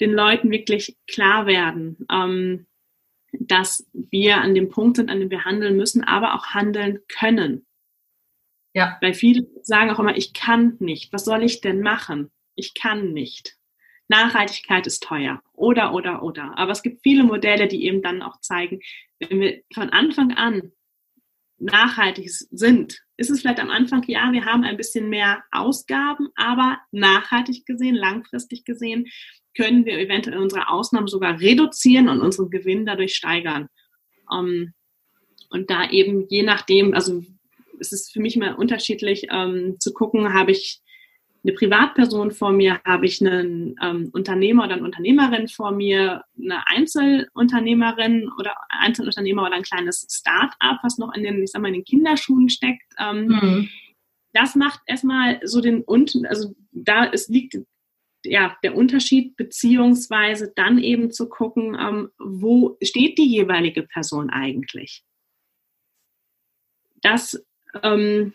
den 0.00 0.12
Leuten 0.12 0.50
wirklich 0.50 0.96
klar 1.06 1.46
werden. 1.46 2.04
Ähm, 2.10 2.66
dass 3.40 3.88
wir 3.92 4.38
an 4.38 4.54
dem 4.54 4.68
Punkt 4.68 4.96
sind, 4.96 5.10
an 5.10 5.20
dem 5.20 5.30
wir 5.30 5.44
handeln 5.44 5.76
müssen, 5.76 6.04
aber 6.04 6.34
auch 6.34 6.46
handeln 6.48 7.00
können. 7.08 7.66
Ja. 8.74 8.98
Weil 9.00 9.14
viele 9.14 9.46
sagen 9.62 9.90
auch 9.90 9.98
immer, 9.98 10.16
ich 10.16 10.32
kann 10.32 10.76
nicht. 10.80 11.12
Was 11.12 11.24
soll 11.24 11.42
ich 11.42 11.60
denn 11.60 11.80
machen? 11.80 12.30
Ich 12.54 12.74
kann 12.74 13.12
nicht. 13.12 13.56
Nachhaltigkeit 14.08 14.86
ist 14.86 15.02
teuer. 15.02 15.42
Oder, 15.52 15.94
oder, 15.94 16.22
oder. 16.22 16.56
Aber 16.58 16.72
es 16.72 16.82
gibt 16.82 17.02
viele 17.02 17.24
Modelle, 17.24 17.68
die 17.68 17.84
eben 17.86 18.02
dann 18.02 18.22
auch 18.22 18.40
zeigen, 18.40 18.80
wenn 19.18 19.40
wir 19.40 19.62
von 19.72 19.90
Anfang 19.90 20.32
an 20.32 20.72
nachhaltig 21.58 22.30
sind, 22.30 22.98
ist 23.16 23.30
es 23.30 23.40
vielleicht 23.40 23.60
am 23.60 23.70
Anfang, 23.70 24.02
ja, 24.06 24.32
wir 24.32 24.44
haben 24.44 24.64
ein 24.64 24.76
bisschen 24.76 25.08
mehr 25.08 25.42
Ausgaben, 25.52 26.28
aber 26.34 26.78
nachhaltig 26.90 27.64
gesehen, 27.66 27.94
langfristig 27.94 28.64
gesehen, 28.64 29.06
können 29.56 29.84
wir 29.84 29.98
eventuell 29.98 30.38
unsere 30.38 30.68
Ausnahmen 30.68 31.06
sogar 31.06 31.40
reduzieren 31.40 32.08
und 32.08 32.20
unseren 32.20 32.50
Gewinn 32.50 32.86
dadurch 32.86 33.14
steigern. 33.14 33.68
Ähm, 34.32 34.74
und 35.50 35.70
da 35.70 35.88
eben 35.90 36.26
je 36.28 36.42
nachdem, 36.42 36.94
also 36.94 37.22
es 37.78 37.92
ist 37.92 38.12
für 38.12 38.20
mich 38.20 38.36
mal 38.36 38.54
unterschiedlich 38.54 39.26
ähm, 39.30 39.76
zu 39.78 39.92
gucken, 39.92 40.32
habe 40.32 40.50
ich 40.50 40.80
eine 41.44 41.52
Privatperson 41.52 42.30
vor 42.30 42.52
mir, 42.52 42.80
habe 42.84 43.06
ich 43.06 43.20
einen 43.20 43.76
ähm, 43.82 44.10
Unternehmer 44.12 44.64
oder 44.64 44.74
eine 44.74 44.84
Unternehmerin 44.84 45.48
vor 45.48 45.72
mir, 45.72 46.24
eine 46.38 46.66
Einzelunternehmerin 46.66 48.30
oder 48.38 48.56
Einzelunternehmer 48.70 49.42
oder 49.42 49.54
ein 49.54 49.62
kleines 49.62 50.06
Start-up, 50.10 50.78
was 50.82 50.96
noch 50.96 51.14
in 51.14 51.22
den, 51.22 51.42
ich 51.42 51.50
sag 51.50 51.60
mal, 51.60 51.68
in 51.68 51.74
den 51.74 51.84
Kinderschuhen 51.84 52.48
steckt. 52.48 52.94
Ähm, 52.98 53.26
mhm. 53.26 53.68
Das 54.32 54.54
macht 54.54 54.80
erstmal 54.86 55.40
so 55.44 55.60
den 55.60 55.82
unten, 55.82 56.26
also 56.26 56.54
da 56.72 57.06
es 57.06 57.28
liegt 57.28 57.58
ja 58.24 58.56
der 58.62 58.74
Unterschied, 58.74 59.36
beziehungsweise 59.36 60.52
dann 60.56 60.78
eben 60.78 61.10
zu 61.10 61.28
gucken, 61.28 61.76
ähm, 61.78 62.08
wo 62.18 62.78
steht 62.82 63.18
die 63.18 63.28
jeweilige 63.28 63.82
Person 63.82 64.30
eigentlich. 64.30 65.04
Das 67.02 67.44
ähm, 67.82 68.32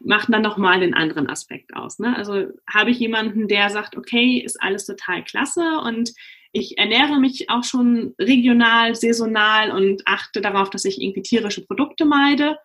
macht 0.00 0.32
dann 0.32 0.42
nochmal 0.42 0.80
den 0.80 0.94
anderen 0.94 1.28
Aspekt 1.28 1.74
aus. 1.74 1.98
Ne? 1.98 2.16
Also 2.16 2.46
habe 2.68 2.90
ich 2.90 2.98
jemanden, 2.98 3.48
der 3.48 3.70
sagt, 3.70 3.96
okay, 3.96 4.38
ist 4.38 4.62
alles 4.62 4.86
total 4.86 5.24
klasse 5.24 5.80
und 5.84 6.12
ich 6.52 6.78
ernähre 6.78 7.18
mich 7.18 7.50
auch 7.50 7.64
schon 7.64 8.14
regional, 8.18 8.94
saisonal 8.94 9.70
und 9.70 10.02
achte 10.06 10.40
darauf, 10.40 10.70
dass 10.70 10.84
ich 10.84 11.00
irgendwie 11.00 11.22
tierische 11.22 11.64
Produkte 11.64 12.04
meide. 12.04 12.56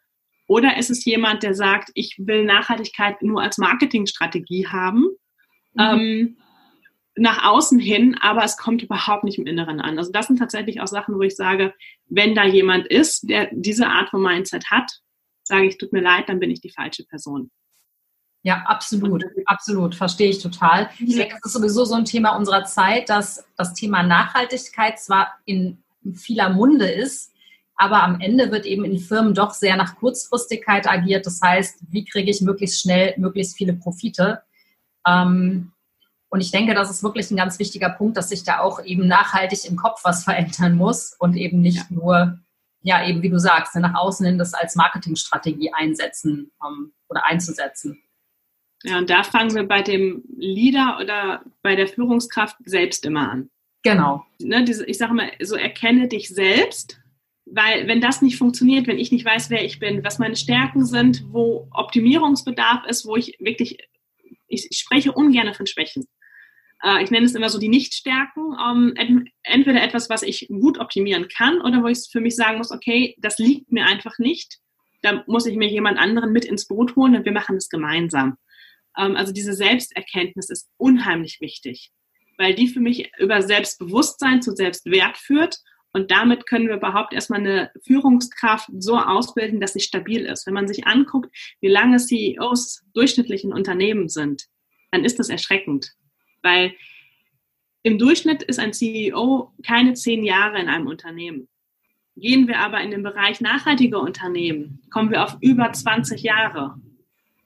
Oder 0.48 0.78
ist 0.78 0.90
es 0.90 1.06
jemand, 1.06 1.44
der 1.44 1.54
sagt, 1.54 1.90
ich 1.94 2.16
will 2.18 2.46
Nachhaltigkeit 2.46 3.22
nur 3.22 3.42
als 3.42 3.58
Marketingstrategie 3.58 4.68
haben, 4.68 5.10
mhm. 5.74 5.82
ähm, 5.82 6.38
nach 7.16 7.46
außen 7.46 7.80
hin, 7.80 8.18
aber 8.20 8.44
es 8.44 8.58
kommt 8.58 8.82
überhaupt 8.82 9.24
nicht 9.24 9.38
im 9.38 9.46
Inneren 9.46 9.80
an. 9.80 9.98
Also 9.98 10.12
das 10.12 10.28
sind 10.28 10.38
tatsächlich 10.38 10.82
auch 10.82 10.88
Sachen, 10.88 11.16
wo 11.16 11.22
ich 11.22 11.36
sage, 11.36 11.74
wenn 12.08 12.34
da 12.34 12.46
jemand 12.46 12.88
ist, 12.88 13.30
der 13.30 13.50
diese 13.52 13.88
Art 13.88 14.10
von 14.10 14.22
Mindset 14.22 14.72
hat, 14.72 15.00
sage 15.44 15.68
ich, 15.68 15.78
tut 15.78 15.94
mir 15.94 16.02
leid, 16.02 16.30
dann 16.30 16.40
bin 16.40 16.52
ich 16.52 16.62
die 16.62 16.70
falsche 16.70 17.04
Person. 17.06 17.52
Ja, 18.46 18.64
absolut, 18.68 19.24
absolut, 19.46 19.96
verstehe 19.96 20.30
ich 20.30 20.42
total. 20.42 20.90
Ich 21.00 21.16
denke, 21.16 21.36
das 21.42 21.46
ist 21.46 21.54
sowieso 21.54 21.86
so 21.86 21.96
ein 21.96 22.04
Thema 22.04 22.36
unserer 22.36 22.66
Zeit, 22.66 23.08
dass 23.08 23.46
das 23.56 23.74
Thema 23.74 24.04
Nachhaltigkeit 24.04 25.00
zwar 25.00 25.30
in 25.46 25.82
vieler 26.14 26.50
Munde 26.50 26.90
ist, 26.90 27.32
aber 27.76 28.04
am 28.04 28.20
Ende 28.20 28.52
wird 28.52 28.66
eben 28.66 28.84
in 28.84 29.00
Firmen 29.00 29.34
doch 29.34 29.52
sehr 29.52 29.78
nach 29.78 29.96
Kurzfristigkeit 29.96 30.88
agiert. 30.88 31.26
Das 31.26 31.40
heißt, 31.42 31.80
wie 31.90 32.04
kriege 32.04 32.30
ich 32.30 32.42
möglichst 32.42 32.82
schnell 32.82 33.14
möglichst 33.18 33.56
viele 33.56 33.74
Profite? 33.74 34.44
Ähm, 35.08 35.72
und 36.30 36.42
ich 36.42 36.52
denke, 36.52 36.74
das 36.74 36.90
ist 36.90 37.04
wirklich 37.04 37.32
ein 37.32 37.38
ganz 37.38 37.60
wichtiger 37.60 37.90
Punkt, 37.90 38.18
dass 38.18 38.30
sich 38.30 38.44
da 38.44 38.60
auch 38.60 38.84
eben 38.84 39.08
nachhaltig 39.08 39.66
im 39.66 39.78
Kopf 39.78 40.02
was 40.04 40.24
verändern 40.24 40.76
muss 40.76 41.16
und 41.18 41.36
eben 41.36 41.62
nicht 41.62 41.78
ja. 41.78 41.86
nur 41.90 42.40
ja, 42.84 43.06
eben 43.08 43.22
wie 43.22 43.30
du 43.30 43.40
sagst, 43.40 43.76
nach 43.76 43.96
außen 43.96 44.26
hin 44.26 44.38
das 44.38 44.54
als 44.54 44.76
Marketingstrategie 44.76 45.74
einsetzen 45.74 46.52
ähm, 46.64 46.94
oder 47.10 47.26
einzusetzen. 47.26 48.04
Ja, 48.84 48.98
und 48.98 49.10
da 49.10 49.24
fangen 49.24 49.56
wir 49.56 49.64
bei 49.64 49.82
dem 49.82 50.24
Leader 50.36 51.00
oder 51.02 51.44
bei 51.62 51.76
der 51.76 51.88
Führungskraft 51.88 52.58
selbst 52.66 53.06
immer 53.06 53.32
an. 53.32 53.50
Genau. 53.84 54.26
Ne, 54.40 54.64
diese, 54.66 54.86
ich 54.86 54.98
sage 54.98 55.14
mal, 55.14 55.32
so 55.42 55.56
erkenne 55.56 56.10
dich 56.10 56.30
selbst, 56.30 57.00
weil 57.46 57.88
wenn 57.88 58.02
das 58.02 58.22
nicht 58.22 58.38
funktioniert, 58.38 58.88
wenn 58.88 59.00
ich 59.00 59.12
nicht 59.12 59.26
weiß, 59.26 59.50
wer 59.50 59.64
ich 59.64 59.80
bin, 59.80 60.04
was 60.04 60.20
meine 60.20 60.36
Stärken 60.36 60.86
sind, 60.86 61.24
wo 61.30 61.70
Optimierungsbedarf 61.72 62.86
ist, 62.88 63.06
wo 63.06 63.16
ich 63.16 63.38
wirklich, 63.40 63.78
ich, 64.48 64.68
ich 64.70 64.78
spreche 64.78 65.14
ungern 65.14 65.54
von 65.54 65.68
Schwächen 65.68 66.06
ich 67.02 67.12
nenne 67.12 67.26
es 67.26 67.36
immer 67.36 67.50
so 67.50 67.60
die 67.60 67.70
Nichtstärken, 67.70 68.58
ähm, 68.68 69.26
entweder 69.44 69.82
etwas, 69.82 70.10
was 70.10 70.24
ich 70.24 70.48
gut 70.50 70.80
optimieren 70.80 71.28
kann 71.28 71.62
oder 71.62 71.82
wo 71.82 71.88
ich 71.88 72.10
für 72.12 72.22
mich 72.22 72.36
sagen 72.36 72.58
muss, 72.58 72.72
okay, 72.72 73.16
das 73.20 73.38
liegt 73.38 73.72
mir 73.72 73.86
einfach 73.86 74.18
nicht. 74.20 74.60
Da 75.02 75.24
muss 75.28 75.46
ich 75.46 75.56
mir 75.56 75.70
jemand 75.70 75.98
anderen 75.98 76.32
mit 76.32 76.46
ins 76.46 76.68
Boot 76.68 76.96
holen 76.96 77.16
und 77.16 77.26
wir 77.26 77.32
machen 77.32 77.56
es 77.58 77.70
gemeinsam. 77.70 78.38
Ähm, 78.98 79.16
also 79.16 79.32
diese 79.32 79.54
Selbsterkenntnis 79.54 80.50
ist 80.50 80.70
unheimlich 80.78 81.40
wichtig, 81.42 81.92
weil 82.38 82.54
die 82.54 82.68
für 82.68 82.80
mich 82.80 83.12
über 83.18 83.42
Selbstbewusstsein 83.42 84.42
zu 84.42 84.56
Selbstwert 84.56 85.18
führt 85.18 85.60
und 85.94 86.10
damit 86.10 86.48
können 86.48 86.68
wir 86.68 86.76
überhaupt 86.76 87.14
erstmal 87.14 87.40
eine 87.40 87.72
Führungskraft 87.86 88.68
so 88.78 88.98
ausbilden, 88.98 89.62
dass 89.62 89.74
sie 89.74 89.80
stabil 89.80 90.26
ist. 90.26 90.48
Wenn 90.48 90.56
man 90.56 90.68
sich 90.68 90.88
anguckt, 90.88 91.34
wie 91.62 91.68
lange 91.68 91.98
CEOs 91.98 92.84
durchschnittlich 92.94 93.44
in 93.44 93.54
Unternehmen 93.54 94.10
sind, 94.10 94.48
dann 94.92 95.06
ist 95.06 95.20
das 95.20 95.30
erschreckend. 95.30 95.94
Weil 96.44 96.76
im 97.82 97.98
Durchschnitt 97.98 98.44
ist 98.44 98.60
ein 98.60 98.74
CEO 98.74 99.52
keine 99.66 99.94
zehn 99.94 100.24
Jahre 100.24 100.60
in 100.60 100.70
einem 100.70 100.88
Unternehmen. 100.88 101.50
Gehen 102.16 102.48
wir 102.48 102.60
aber 102.60 102.82
in 102.82 102.92
den 102.92 103.02
Bereich 103.02 103.42
nachhaltiger 103.42 104.00
Unternehmen, 104.00 104.84
kommen 104.92 105.10
wir 105.10 105.24
auf 105.24 105.38
über 105.42 105.74
20 105.74 106.22
Jahre. 106.22 106.76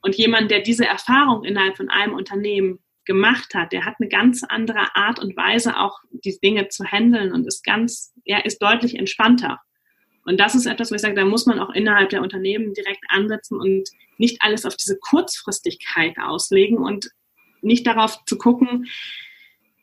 Und 0.02 0.16
jemand, 0.16 0.52
der 0.52 0.62
diese 0.62 0.86
Erfahrung 0.86 1.46
innerhalb 1.46 1.78
von 1.78 1.90
einem 1.90 2.14
Unternehmen 2.14 2.80
gemacht 3.06 3.56
hat, 3.56 3.72
der 3.72 3.86
hat 3.86 3.96
eine 4.00 4.10
ganz 4.10 4.44
andere 4.44 4.96
Art 4.96 5.20
und 5.20 5.36
Weise, 5.38 5.78
auch 5.78 6.00
die 6.12 6.38
Dinge 6.44 6.68
zu 6.68 6.84
handeln 6.86 7.32
und 7.32 7.48
ist 7.48 7.64
ganz, 7.64 8.14
er 8.26 8.46
ist 8.46 8.62
deutlich 8.62 8.96
entspannter. 8.96 9.60
Und 10.26 10.40
das 10.40 10.56
ist 10.56 10.66
etwas, 10.66 10.92
wo 10.92 10.96
ich 10.96 11.02
sage, 11.02 11.16
da 11.16 11.24
muss 11.24 11.46
man 11.46 11.60
auch 11.60 11.70
innerhalb 11.74 12.10
der 12.10 12.22
Unternehmen 12.22 12.74
direkt 12.74 13.04
ansetzen 13.08 13.58
und 13.60 13.90
nicht 14.18 14.42
alles 14.42 14.66
auf 14.66 14.76
diese 14.76 15.00
Kurzfristigkeit 15.00 16.18
auslegen 16.20 16.78
und 16.78 17.10
nicht 17.62 17.86
darauf 17.88 18.24
zu 18.26 18.38
gucken, 18.38 18.88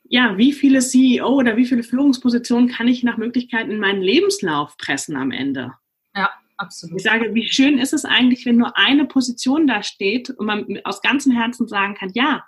ja, 0.07 0.37
wie 0.37 0.53
viele 0.53 0.81
CEO 0.81 1.27
oder 1.27 1.57
wie 1.57 1.65
viele 1.65 1.83
Führungspositionen 1.83 2.69
kann 2.69 2.89
ich 2.89 3.03
nach 3.03 3.17
Möglichkeit 3.17 3.69
in 3.69 3.81
meinen 3.81 4.03
Lebenslauf 4.03 4.77
pressen 4.77 5.17
am 5.17 5.31
Ende? 5.31 5.73
Ja, 6.15 6.31
absolut. 6.57 6.99
Ich 6.99 7.03
sage, 7.03 7.35
wie 7.35 7.49
schön 7.49 7.79
ist 7.79 7.93
es 7.93 8.05
eigentlich, 8.05 8.45
wenn 8.45 8.57
nur 8.57 8.77
eine 8.77 9.07
Position 9.07 9.67
da 9.67 9.83
steht 9.83 10.31
und 10.31 10.47
man 10.47 10.79
aus 10.85 11.01
ganzem 11.01 11.33
Herzen 11.33 11.67
sagen 11.69 11.95
kann, 11.95 12.13
ja, 12.15 12.45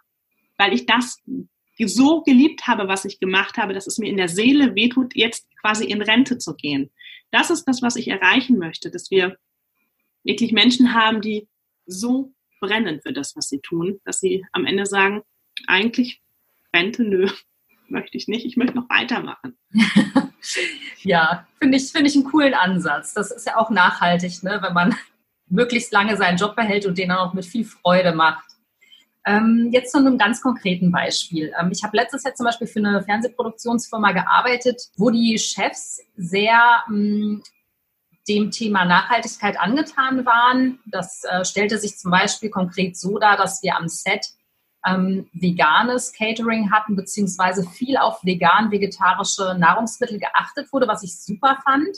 weil 0.58 0.74
ich 0.74 0.86
das 0.86 1.22
so 1.78 2.22
geliebt 2.22 2.66
habe, 2.66 2.88
was 2.88 3.04
ich 3.04 3.20
gemacht 3.20 3.56
habe, 3.56 3.74
dass 3.74 3.86
es 3.86 3.98
mir 3.98 4.08
in 4.08 4.16
der 4.16 4.28
Seele 4.28 4.74
wehtut, 4.74 5.16
jetzt 5.16 5.48
quasi 5.60 5.86
in 5.86 6.02
Rente 6.02 6.38
zu 6.38 6.54
gehen. 6.54 6.90
Das 7.30 7.50
ist 7.50 7.64
das, 7.64 7.82
was 7.82 7.96
ich 7.96 8.08
erreichen 8.08 8.58
möchte, 8.58 8.90
dass 8.90 9.10
wir 9.10 9.36
wirklich 10.24 10.52
Menschen 10.52 10.94
haben, 10.94 11.20
die 11.20 11.48
so 11.86 12.32
brennen 12.60 13.00
für 13.00 13.12
das, 13.12 13.36
was 13.36 13.48
sie 13.48 13.60
tun, 13.60 14.00
dass 14.04 14.20
sie 14.20 14.44
am 14.52 14.66
Ende 14.66 14.86
sagen, 14.86 15.22
eigentlich 15.66 16.20
Rente, 16.74 17.02
nö, 17.02 17.28
möchte 17.88 18.16
ich 18.16 18.28
nicht, 18.28 18.44
ich 18.44 18.56
möchte 18.56 18.76
noch 18.76 18.88
weitermachen. 18.88 19.56
ja, 21.02 21.46
finde 21.58 21.76
ich, 21.76 21.92
finde 21.92 22.08
ich 22.08 22.16
einen 22.16 22.24
coolen 22.24 22.54
Ansatz. 22.54 23.14
Das 23.14 23.30
ist 23.30 23.46
ja 23.46 23.56
auch 23.56 23.70
nachhaltig, 23.70 24.42
ne? 24.42 24.58
wenn 24.62 24.74
man 24.74 24.96
möglichst 25.48 25.92
lange 25.92 26.16
seinen 26.16 26.36
Job 26.36 26.56
behält 26.56 26.86
und 26.86 26.98
den 26.98 27.12
auch 27.12 27.34
mit 27.34 27.46
viel 27.46 27.64
Freude 27.64 28.12
macht. 28.12 28.44
Ähm, 29.24 29.70
jetzt 29.72 29.90
zu 29.90 29.98
einem 29.98 30.18
ganz 30.18 30.40
konkreten 30.40 30.92
Beispiel. 30.92 31.52
Ähm, 31.60 31.70
ich 31.72 31.82
habe 31.82 31.96
letztes 31.96 32.22
Jahr 32.22 32.34
zum 32.34 32.44
Beispiel 32.46 32.68
für 32.68 32.78
eine 32.78 33.02
Fernsehproduktionsfirma 33.02 34.12
gearbeitet, 34.12 34.80
wo 34.96 35.10
die 35.10 35.36
Chefs 35.36 36.00
sehr 36.16 36.84
ähm, 36.88 37.42
dem 38.28 38.50
Thema 38.50 38.84
Nachhaltigkeit 38.84 39.58
angetan 39.58 40.26
waren. 40.26 40.78
Das 40.86 41.22
äh, 41.24 41.44
stellte 41.44 41.78
sich 41.78 41.98
zum 41.98 42.10
Beispiel 42.10 42.50
konkret 42.50 42.96
so 42.96 43.18
dar, 43.18 43.36
dass 43.36 43.62
wir 43.62 43.76
am 43.76 43.88
Set 43.88 44.26
ähm, 44.86 45.28
veganes 45.32 46.12
Catering 46.12 46.70
hatten, 46.70 46.96
beziehungsweise 46.96 47.68
viel 47.68 47.96
auf 47.96 48.24
vegan-vegetarische 48.24 49.56
Nahrungsmittel 49.58 50.18
geachtet 50.18 50.72
wurde, 50.72 50.88
was 50.88 51.02
ich 51.02 51.18
super 51.18 51.58
fand. 51.64 51.96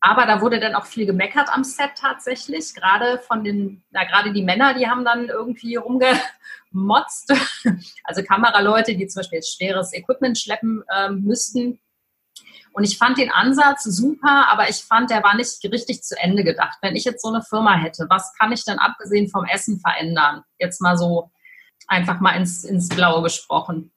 Aber 0.00 0.26
da 0.26 0.40
wurde 0.40 0.60
dann 0.60 0.74
auch 0.74 0.86
viel 0.86 1.06
gemeckert 1.06 1.48
am 1.52 1.64
Set 1.64 1.90
tatsächlich. 1.96 2.74
Gerade 2.74 3.18
von 3.18 3.42
den, 3.42 3.82
na, 3.90 4.04
gerade 4.04 4.32
die 4.32 4.44
Männer, 4.44 4.74
die 4.74 4.86
haben 4.86 5.04
dann 5.04 5.28
irgendwie 5.28 5.76
rumgemotzt. 5.76 7.34
Also 8.04 8.22
Kameraleute, 8.22 8.96
die 8.96 9.06
zum 9.06 9.20
Beispiel 9.20 9.42
schweres 9.42 9.92
Equipment 9.92 10.38
schleppen 10.38 10.82
äh, 10.88 11.10
müssten. 11.10 11.78
Und 12.78 12.84
ich 12.84 12.96
fand 12.96 13.18
den 13.18 13.32
Ansatz 13.32 13.82
super, 13.82 14.46
aber 14.52 14.70
ich 14.70 14.76
fand, 14.76 15.10
der 15.10 15.24
war 15.24 15.34
nicht 15.34 15.64
richtig 15.64 16.04
zu 16.04 16.16
Ende 16.16 16.44
gedacht. 16.44 16.78
Wenn 16.80 16.94
ich 16.94 17.02
jetzt 17.02 17.22
so 17.22 17.28
eine 17.28 17.42
Firma 17.42 17.74
hätte, 17.74 18.06
was 18.08 18.32
kann 18.38 18.52
ich 18.52 18.64
dann 18.64 18.78
abgesehen 18.78 19.28
vom 19.28 19.44
Essen 19.44 19.80
verändern? 19.80 20.44
Jetzt 20.60 20.80
mal 20.80 20.96
so 20.96 21.32
einfach 21.88 22.20
mal 22.20 22.36
ins, 22.36 22.62
ins 22.62 22.88
Blaue 22.88 23.24
gesprochen. 23.24 23.90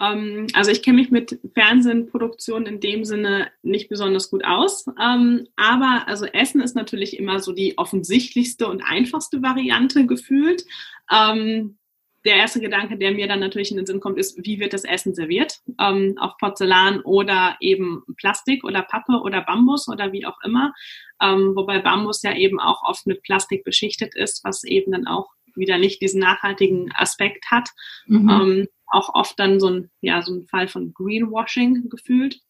Ähm, 0.00 0.48
also 0.54 0.72
ich 0.72 0.82
kenne 0.82 0.96
mich 0.96 1.12
mit 1.12 1.38
Fernsehproduktion 1.54 2.66
in 2.66 2.80
dem 2.80 3.04
Sinne 3.04 3.52
nicht 3.62 3.88
besonders 3.88 4.28
gut 4.28 4.44
aus. 4.44 4.86
Ähm, 5.00 5.46
aber 5.54 6.08
also 6.08 6.24
Essen 6.24 6.60
ist 6.62 6.74
natürlich 6.74 7.16
immer 7.16 7.38
so 7.38 7.52
die 7.52 7.78
offensichtlichste 7.78 8.66
und 8.66 8.82
einfachste 8.82 9.40
Variante 9.40 10.04
gefühlt. 10.04 10.64
Ähm, 11.12 11.78
der 12.24 12.36
erste 12.36 12.60
Gedanke, 12.60 12.96
der 12.96 13.12
mir 13.12 13.28
dann 13.28 13.40
natürlich 13.40 13.70
in 13.70 13.76
den 13.76 13.86
Sinn 13.86 14.00
kommt, 14.00 14.18
ist, 14.18 14.44
wie 14.44 14.58
wird 14.58 14.72
das 14.72 14.84
Essen 14.84 15.14
serviert? 15.14 15.60
Ähm, 15.78 16.16
auf 16.18 16.36
Porzellan 16.38 17.00
oder 17.00 17.56
eben 17.60 18.02
Plastik 18.16 18.64
oder 18.64 18.82
Pappe 18.82 19.20
oder 19.22 19.42
Bambus 19.42 19.88
oder 19.88 20.12
wie 20.12 20.24
auch 20.24 20.38
immer. 20.42 20.72
Ähm, 21.20 21.52
wobei 21.54 21.80
Bambus 21.80 22.22
ja 22.22 22.34
eben 22.34 22.60
auch 22.60 22.82
oft 22.82 23.06
mit 23.06 23.22
Plastik 23.22 23.64
beschichtet 23.64 24.14
ist, 24.14 24.42
was 24.44 24.64
eben 24.64 24.92
dann 24.92 25.06
auch 25.06 25.28
wieder 25.54 25.78
nicht 25.78 26.00
diesen 26.00 26.20
nachhaltigen 26.20 26.92
Aspekt 26.94 27.50
hat. 27.50 27.70
Mhm. 28.06 28.28
Ähm, 28.28 28.68
auch 28.86 29.14
oft 29.14 29.38
dann 29.38 29.60
so 29.60 29.68
ein, 29.68 29.90
ja, 30.00 30.22
so 30.22 30.34
ein 30.34 30.46
Fall 30.46 30.68
von 30.68 30.92
Greenwashing 30.94 31.88
gefühlt. 31.90 32.40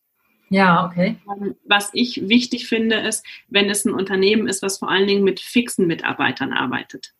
Ja, 0.50 0.87
okay. 0.87 1.16
Ähm, 1.28 1.57
was 1.64 1.90
ich 1.95 2.28
wichtig 2.28 2.69
finde, 2.69 2.97
ist, 2.97 3.26
wenn 3.49 3.71
es 3.71 3.85
ein 3.85 3.95
Unternehmen 3.95 4.47
ist, 4.47 4.62
was 4.62 4.78
vor 4.78 4.90
allen 4.90 5.09
Dingen 5.09 5.25
mit 5.25 5.40
fixen 5.40 5.87
Mitarbeitern 5.87 6.52
arbeitet. 6.52 7.12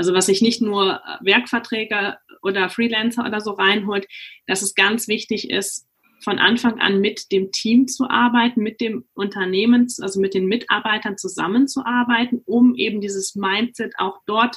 Also 0.00 0.14
was 0.14 0.24
sich 0.24 0.40
nicht 0.40 0.62
nur 0.62 0.94
äh, 0.94 1.18
Werkverträge 1.20 2.16
oder 2.40 2.70
Freelancer 2.70 3.22
oder 3.26 3.42
so 3.42 3.50
reinholt, 3.50 4.08
dass 4.46 4.62
es 4.62 4.74
ganz 4.74 5.08
wichtig 5.08 5.50
ist, 5.50 5.86
von 6.24 6.38
Anfang 6.38 6.80
an 6.80 7.02
mit 7.02 7.30
dem 7.30 7.52
Team 7.52 7.86
zu 7.86 8.08
arbeiten, 8.08 8.62
mit 8.62 8.80
dem 8.80 9.04
Unternehmen, 9.12 9.88
also 10.00 10.18
mit 10.18 10.32
den 10.32 10.46
Mitarbeitern 10.46 11.18
zusammenzuarbeiten, 11.18 12.40
um 12.46 12.74
eben 12.76 13.02
dieses 13.02 13.34
Mindset 13.34 13.92
auch 13.98 14.20
dort, 14.24 14.56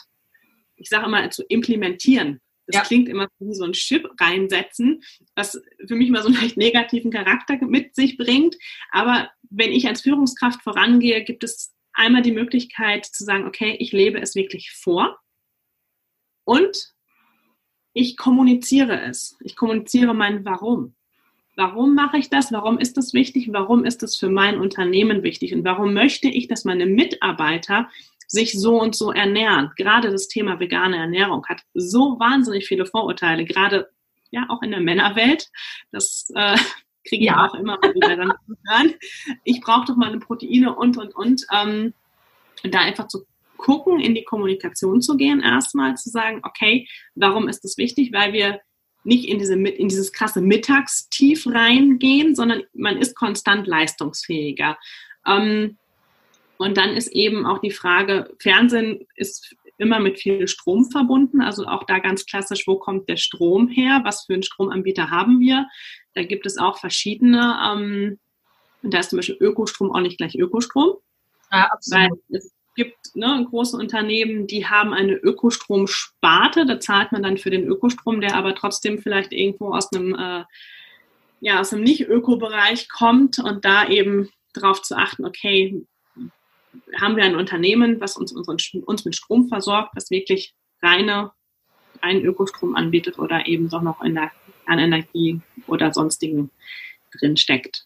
ich 0.77 0.87
sage 0.87 1.07
immer, 1.07 1.29
zu 1.29 1.43
implementieren. 1.49 2.39
Das 2.67 2.77
ja. 2.77 2.83
klingt 2.83 3.09
immer 3.09 3.27
wie 3.39 3.53
so 3.53 3.65
ein 3.65 3.73
Chip 3.73 4.09
reinsetzen, 4.21 5.03
was 5.35 5.61
für 5.85 5.95
mich 5.95 6.07
immer 6.07 6.21
so 6.21 6.29
einen 6.29 6.37
leicht 6.37 6.55
negativen 6.55 7.11
Charakter 7.11 7.57
mit 7.65 7.95
sich 7.95 8.15
bringt. 8.15 8.55
Aber 8.93 9.29
wenn 9.49 9.73
ich 9.73 9.89
als 9.89 10.03
Führungskraft 10.03 10.61
vorangehe, 10.61 11.21
gibt 11.25 11.43
es 11.43 11.73
einmal 11.91 12.21
die 12.21 12.31
Möglichkeit 12.31 13.05
zu 13.05 13.25
sagen, 13.25 13.45
okay, 13.45 13.75
ich 13.79 13.91
lebe 13.91 14.21
es 14.21 14.35
wirklich 14.35 14.71
vor 14.71 15.19
und 16.45 16.93
ich 17.93 18.17
kommuniziere 18.17 19.01
es. 19.01 19.37
Ich 19.41 19.55
kommuniziere 19.55 20.13
mein 20.13 20.45
Warum. 20.45 20.95
Warum 21.55 21.93
mache 21.93 22.17
ich 22.17 22.29
das? 22.29 22.51
Warum 22.51 22.79
ist 22.79 22.97
das 22.97 23.13
wichtig? 23.13 23.49
Warum 23.51 23.85
ist 23.85 24.01
das 24.01 24.15
für 24.15 24.29
mein 24.29 24.59
Unternehmen 24.59 25.21
wichtig? 25.21 25.53
Und 25.53 25.63
warum 25.63 25.93
möchte 25.93 26.27
ich, 26.27 26.47
dass 26.47 26.65
meine 26.65 26.87
Mitarbeiter 26.87 27.87
sich 28.33 28.59
so 28.59 28.81
und 28.81 28.95
so 28.95 29.11
ernähren. 29.11 29.71
Gerade 29.77 30.09
das 30.09 30.27
Thema 30.27 30.59
vegane 30.59 30.97
Ernährung 30.97 31.45
hat 31.47 31.61
so 31.75 32.19
wahnsinnig 32.19 32.65
viele 32.67 32.87
Vorurteile, 32.87 33.45
gerade 33.45 33.89
ja 34.31 34.47
auch 34.49 34.63
in 34.63 34.71
der 34.71 34.79
Männerwelt. 34.79 35.49
Das 35.91 36.31
äh, 36.35 36.57
kriege 37.07 37.25
ich 37.25 37.29
ja. 37.29 37.45
auch 37.45 37.53
immer 37.53 37.77
wieder 37.81 38.15
dann 38.17 38.33
hören. 38.67 38.95
Ich 39.43 39.61
brauche 39.61 39.85
doch 39.85 39.95
meine 39.95 40.19
Proteine 40.19 40.75
und 40.75 40.97
und 40.97 41.15
und. 41.15 41.45
Ähm, 41.53 41.93
da 42.63 42.79
einfach 42.79 43.07
zu 43.07 43.25
gucken, 43.63 43.99
in 43.99 44.13
die 44.13 44.25
Kommunikation 44.25 45.01
zu 45.01 45.15
gehen, 45.15 45.41
erstmal 45.41 45.95
zu 45.95 46.09
sagen, 46.09 46.41
okay, 46.43 46.87
warum 47.15 47.47
ist 47.47 47.63
das 47.63 47.77
wichtig? 47.77 48.11
Weil 48.11 48.33
wir 48.33 48.59
nicht 49.05 49.27
in, 49.27 49.39
diese, 49.39 49.55
in 49.55 49.87
dieses 49.87 50.11
krasse 50.11 50.41
Mittagstief 50.41 51.47
reingehen, 51.47 52.35
sondern 52.35 52.63
man 52.73 52.97
ist 52.97 53.15
konstant 53.15 53.65
leistungsfähiger. 53.67 54.77
Ähm, 55.25 55.77
und 56.57 56.77
dann 56.77 56.91
ist 56.91 57.07
eben 57.07 57.45
auch 57.45 57.59
die 57.59 57.71
Frage, 57.71 58.33
Fernsehen 58.39 59.05
ist 59.15 59.55
immer 59.77 59.99
mit 59.99 60.19
viel 60.19 60.47
Strom 60.47 60.89
verbunden. 60.89 61.41
Also 61.41 61.65
auch 61.65 61.83
da 61.85 61.99
ganz 61.99 62.25
klassisch, 62.25 62.67
wo 62.67 62.77
kommt 62.77 63.09
der 63.09 63.17
Strom 63.17 63.67
her? 63.67 64.01
Was 64.03 64.25
für 64.25 64.33
einen 64.33 64.43
Stromanbieter 64.43 65.09
haben 65.09 65.39
wir? 65.39 65.67
Da 66.13 66.23
gibt 66.23 66.45
es 66.45 66.57
auch 66.57 66.77
verschiedene. 66.77 67.57
Ähm, 67.65 68.19
und 68.81 68.93
da 68.93 68.99
ist 68.99 69.09
zum 69.09 69.17
Beispiel 69.17 69.37
Ökostrom 69.39 69.91
auch 69.91 70.01
nicht 70.01 70.17
gleich 70.17 70.35
Ökostrom. 70.35 70.97
Ja, 71.51 71.69
absolut. 71.71 72.11
Weil 72.11 72.37
es 72.37 72.52
gibt 72.75 73.15
ne, 73.15 73.45
große 73.49 73.77
Unternehmen, 73.77 74.47
die 74.47 74.67
haben 74.67 74.93
eine 74.93 75.13
Ökostromsparte. 75.13 76.65
Da 76.65 76.79
zahlt 76.79 77.11
man 77.11 77.23
dann 77.23 77.37
für 77.37 77.49
den 77.49 77.67
Ökostrom, 77.67 78.21
der 78.21 78.35
aber 78.35 78.55
trotzdem 78.55 78.99
vielleicht 78.99 79.31
irgendwo 79.31 79.73
aus 79.73 79.91
einem, 79.91 80.15
äh, 80.15 80.43
ja, 81.41 81.59
aus 81.59 81.73
einem 81.73 81.83
Nicht-Öko-Bereich 81.83 82.89
kommt 82.89 83.39
und 83.39 83.65
da 83.65 83.87
eben 83.87 84.29
darauf 84.53 84.81
zu 84.81 84.97
achten, 84.97 85.25
okay, 85.25 85.85
haben 86.99 87.15
wir 87.15 87.23
ein 87.23 87.35
Unternehmen, 87.35 87.99
was 87.99 88.17
uns, 88.17 88.31
unseren, 88.31 88.57
uns 88.83 89.05
mit 89.05 89.15
Strom 89.15 89.47
versorgt, 89.47 89.95
was 89.95 90.09
wirklich 90.09 90.53
reine, 90.81 91.31
reinen 92.01 92.25
Ökostrom 92.25 92.75
anbietet 92.75 93.19
oder 93.19 93.47
eben 93.47 93.69
doch 93.69 93.81
noch 93.81 94.01
in 94.01 94.15
der, 94.15 94.31
an 94.65 94.79
Energie 94.79 95.41
oder 95.67 95.93
sonstigen 95.93 96.49
drin 97.11 97.37
steckt. 97.37 97.85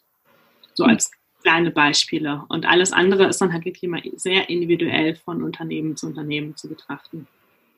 So 0.74 0.84
als 0.84 1.10
kleine 1.42 1.70
Beispiele. 1.70 2.44
Und 2.48 2.66
alles 2.66 2.92
andere 2.92 3.26
ist 3.26 3.40
dann 3.40 3.52
halt 3.52 3.64
wirklich 3.64 3.84
immer 3.84 4.00
sehr 4.16 4.48
individuell 4.48 5.14
von 5.14 5.42
Unternehmen 5.42 5.96
zu 5.96 6.06
Unternehmen 6.06 6.56
zu 6.56 6.68
betrachten. 6.68 7.26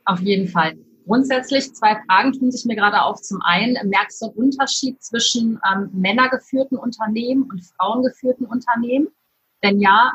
Auf 0.04 0.20
jeden 0.20 0.48
Fall. 0.48 0.76
Grundsätzlich 1.06 1.74
zwei 1.74 2.00
Fragen 2.06 2.32
tun 2.32 2.50
sich 2.50 2.64
mir 2.64 2.76
gerade 2.76 3.02
auf. 3.02 3.20
Zum 3.20 3.40
einen, 3.42 3.76
merkst 3.88 4.22
du 4.22 4.26
einen 4.26 4.34
Unterschied 4.34 5.02
zwischen 5.02 5.58
ähm, 5.70 5.90
männergeführten 5.92 6.78
Unternehmen 6.78 7.44
und 7.50 7.64
frauengeführten 7.76 8.46
Unternehmen? 8.46 9.08
Wenn 9.60 9.80
ja, 9.80 10.12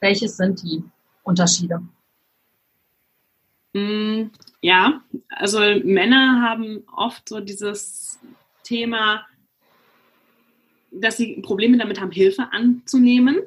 welches 0.00 0.36
sind 0.36 0.62
die 0.62 0.82
Unterschiede? 1.22 1.82
Mm, 3.72 4.30
ja, 4.62 5.00
also 5.28 5.60
Männer 5.84 6.42
haben 6.42 6.84
oft 6.96 7.28
so 7.28 7.40
dieses 7.40 8.18
Thema, 8.64 9.26
dass 10.90 11.16
sie 11.16 11.40
Probleme 11.42 11.78
damit 11.78 12.00
haben, 12.00 12.10
Hilfe 12.10 12.48
anzunehmen. 12.52 13.38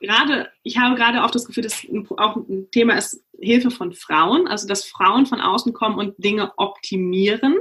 Gerade, 0.00 0.50
ich 0.62 0.78
habe 0.78 0.96
gerade 0.96 1.24
auch 1.24 1.30
das 1.30 1.44
Gefühl, 1.44 1.62
dass 1.62 1.86
auch 2.16 2.36
ein 2.36 2.68
Thema 2.72 2.94
ist 2.94 3.22
Hilfe 3.40 3.70
von 3.70 3.92
Frauen, 3.92 4.48
also 4.48 4.66
dass 4.66 4.84
Frauen 4.84 5.26
von 5.26 5.40
außen 5.40 5.72
kommen 5.72 5.96
und 5.96 6.14
Dinge 6.22 6.52
optimieren, 6.56 7.56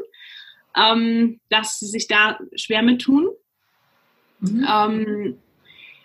ähm, 0.76 1.40
dass 1.50 1.80
sie 1.80 1.88
sich 1.88 2.08
da 2.08 2.40
schwer 2.56 2.82
mit 2.82 3.02
tun. 3.02 3.30
Mhm. 4.40 4.68
Ähm, 4.68 5.38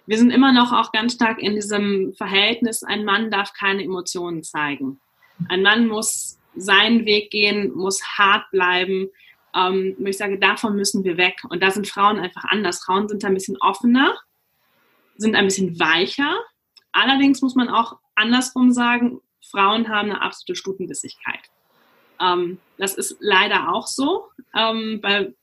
wir 0.06 0.18
sind 0.18 0.30
immer 0.30 0.52
noch 0.52 0.72
auch 0.72 0.92
ganz 0.92 1.14
stark 1.14 1.42
in 1.42 1.54
diesem 1.54 2.14
Verhältnis, 2.14 2.82
ein 2.82 3.04
Mann 3.04 3.30
darf 3.30 3.52
keine 3.52 3.82
Emotionen 3.82 4.42
zeigen. 4.42 5.00
Ein 5.48 5.62
Mann 5.62 5.88
muss 5.88 6.38
seinen 6.54 7.04
Weg 7.04 7.30
gehen, 7.30 7.72
muss 7.74 8.02
hart 8.02 8.50
bleiben. 8.50 9.08
Ähm, 9.56 9.96
ich 10.04 10.18
sage, 10.18 10.38
davon 10.38 10.76
müssen 10.76 11.04
wir 11.04 11.16
weg. 11.16 11.40
Und 11.48 11.62
da 11.62 11.70
sind 11.70 11.88
Frauen 11.88 12.18
einfach 12.18 12.44
anders. 12.44 12.84
Frauen 12.84 13.08
sind 13.08 13.24
ein 13.24 13.34
bisschen 13.34 13.56
offener, 13.60 14.14
sind 15.16 15.34
ein 15.34 15.46
bisschen 15.46 15.78
weicher. 15.80 16.36
Allerdings 16.92 17.42
muss 17.42 17.54
man 17.54 17.68
auch 17.68 17.98
andersrum 18.14 18.72
sagen, 18.72 19.20
Frauen 19.50 19.88
haben 19.88 20.10
eine 20.10 20.22
absolute 20.22 20.56
Stutenbissigkeit. 20.56 21.40
Ähm, 22.20 22.58
das 22.78 22.94
ist 22.94 23.16
leider 23.20 23.72
auch 23.72 23.86
so, 23.86 24.26
ähm, 24.54 25.00
weil 25.02 25.34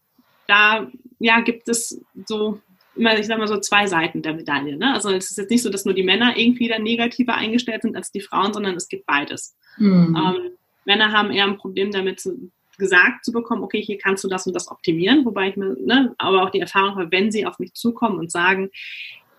da 0.47 0.87
ja, 1.19 1.39
gibt 1.39 1.69
es 1.69 2.01
so 2.25 2.59
immer, 2.95 3.17
ich 3.17 3.27
sag 3.27 3.37
mal 3.37 3.47
so, 3.47 3.59
zwei 3.59 3.87
Seiten 3.87 4.21
der 4.21 4.33
Medaille. 4.33 4.77
Ne? 4.77 4.93
Also 4.93 5.09
es 5.09 5.31
ist 5.31 5.37
jetzt 5.37 5.49
nicht 5.49 5.63
so, 5.63 5.69
dass 5.69 5.85
nur 5.85 5.93
die 5.93 6.03
Männer 6.03 6.37
irgendwie 6.37 6.67
dann 6.67 6.83
negativer 6.83 7.35
eingestellt 7.35 7.83
sind 7.83 7.95
als 7.95 8.11
die 8.11 8.21
Frauen, 8.21 8.53
sondern 8.53 8.75
es 8.75 8.87
gibt 8.87 9.05
beides. 9.05 9.55
Mhm. 9.77 10.15
Ähm, 10.15 10.51
Männer 10.85 11.11
haben 11.11 11.31
eher 11.31 11.45
ein 11.45 11.57
Problem 11.57 11.91
damit, 11.91 12.27
gesagt 12.77 13.25
zu 13.25 13.31
bekommen, 13.31 13.63
okay, 13.63 13.81
hier 13.81 13.97
kannst 13.97 14.23
du 14.23 14.27
das 14.27 14.47
und 14.47 14.53
das 14.53 14.69
optimieren, 14.69 15.25
wobei 15.25 15.49
ich 15.49 15.55
mir, 15.55 15.75
ne, 15.79 16.13
aber 16.17 16.43
auch 16.43 16.49
die 16.49 16.59
Erfahrung 16.59 16.95
habe, 16.95 17.11
wenn 17.11 17.31
sie 17.31 17.45
auf 17.45 17.59
mich 17.59 17.73
zukommen 17.73 18.17
und 18.17 18.31
sagen, 18.31 18.69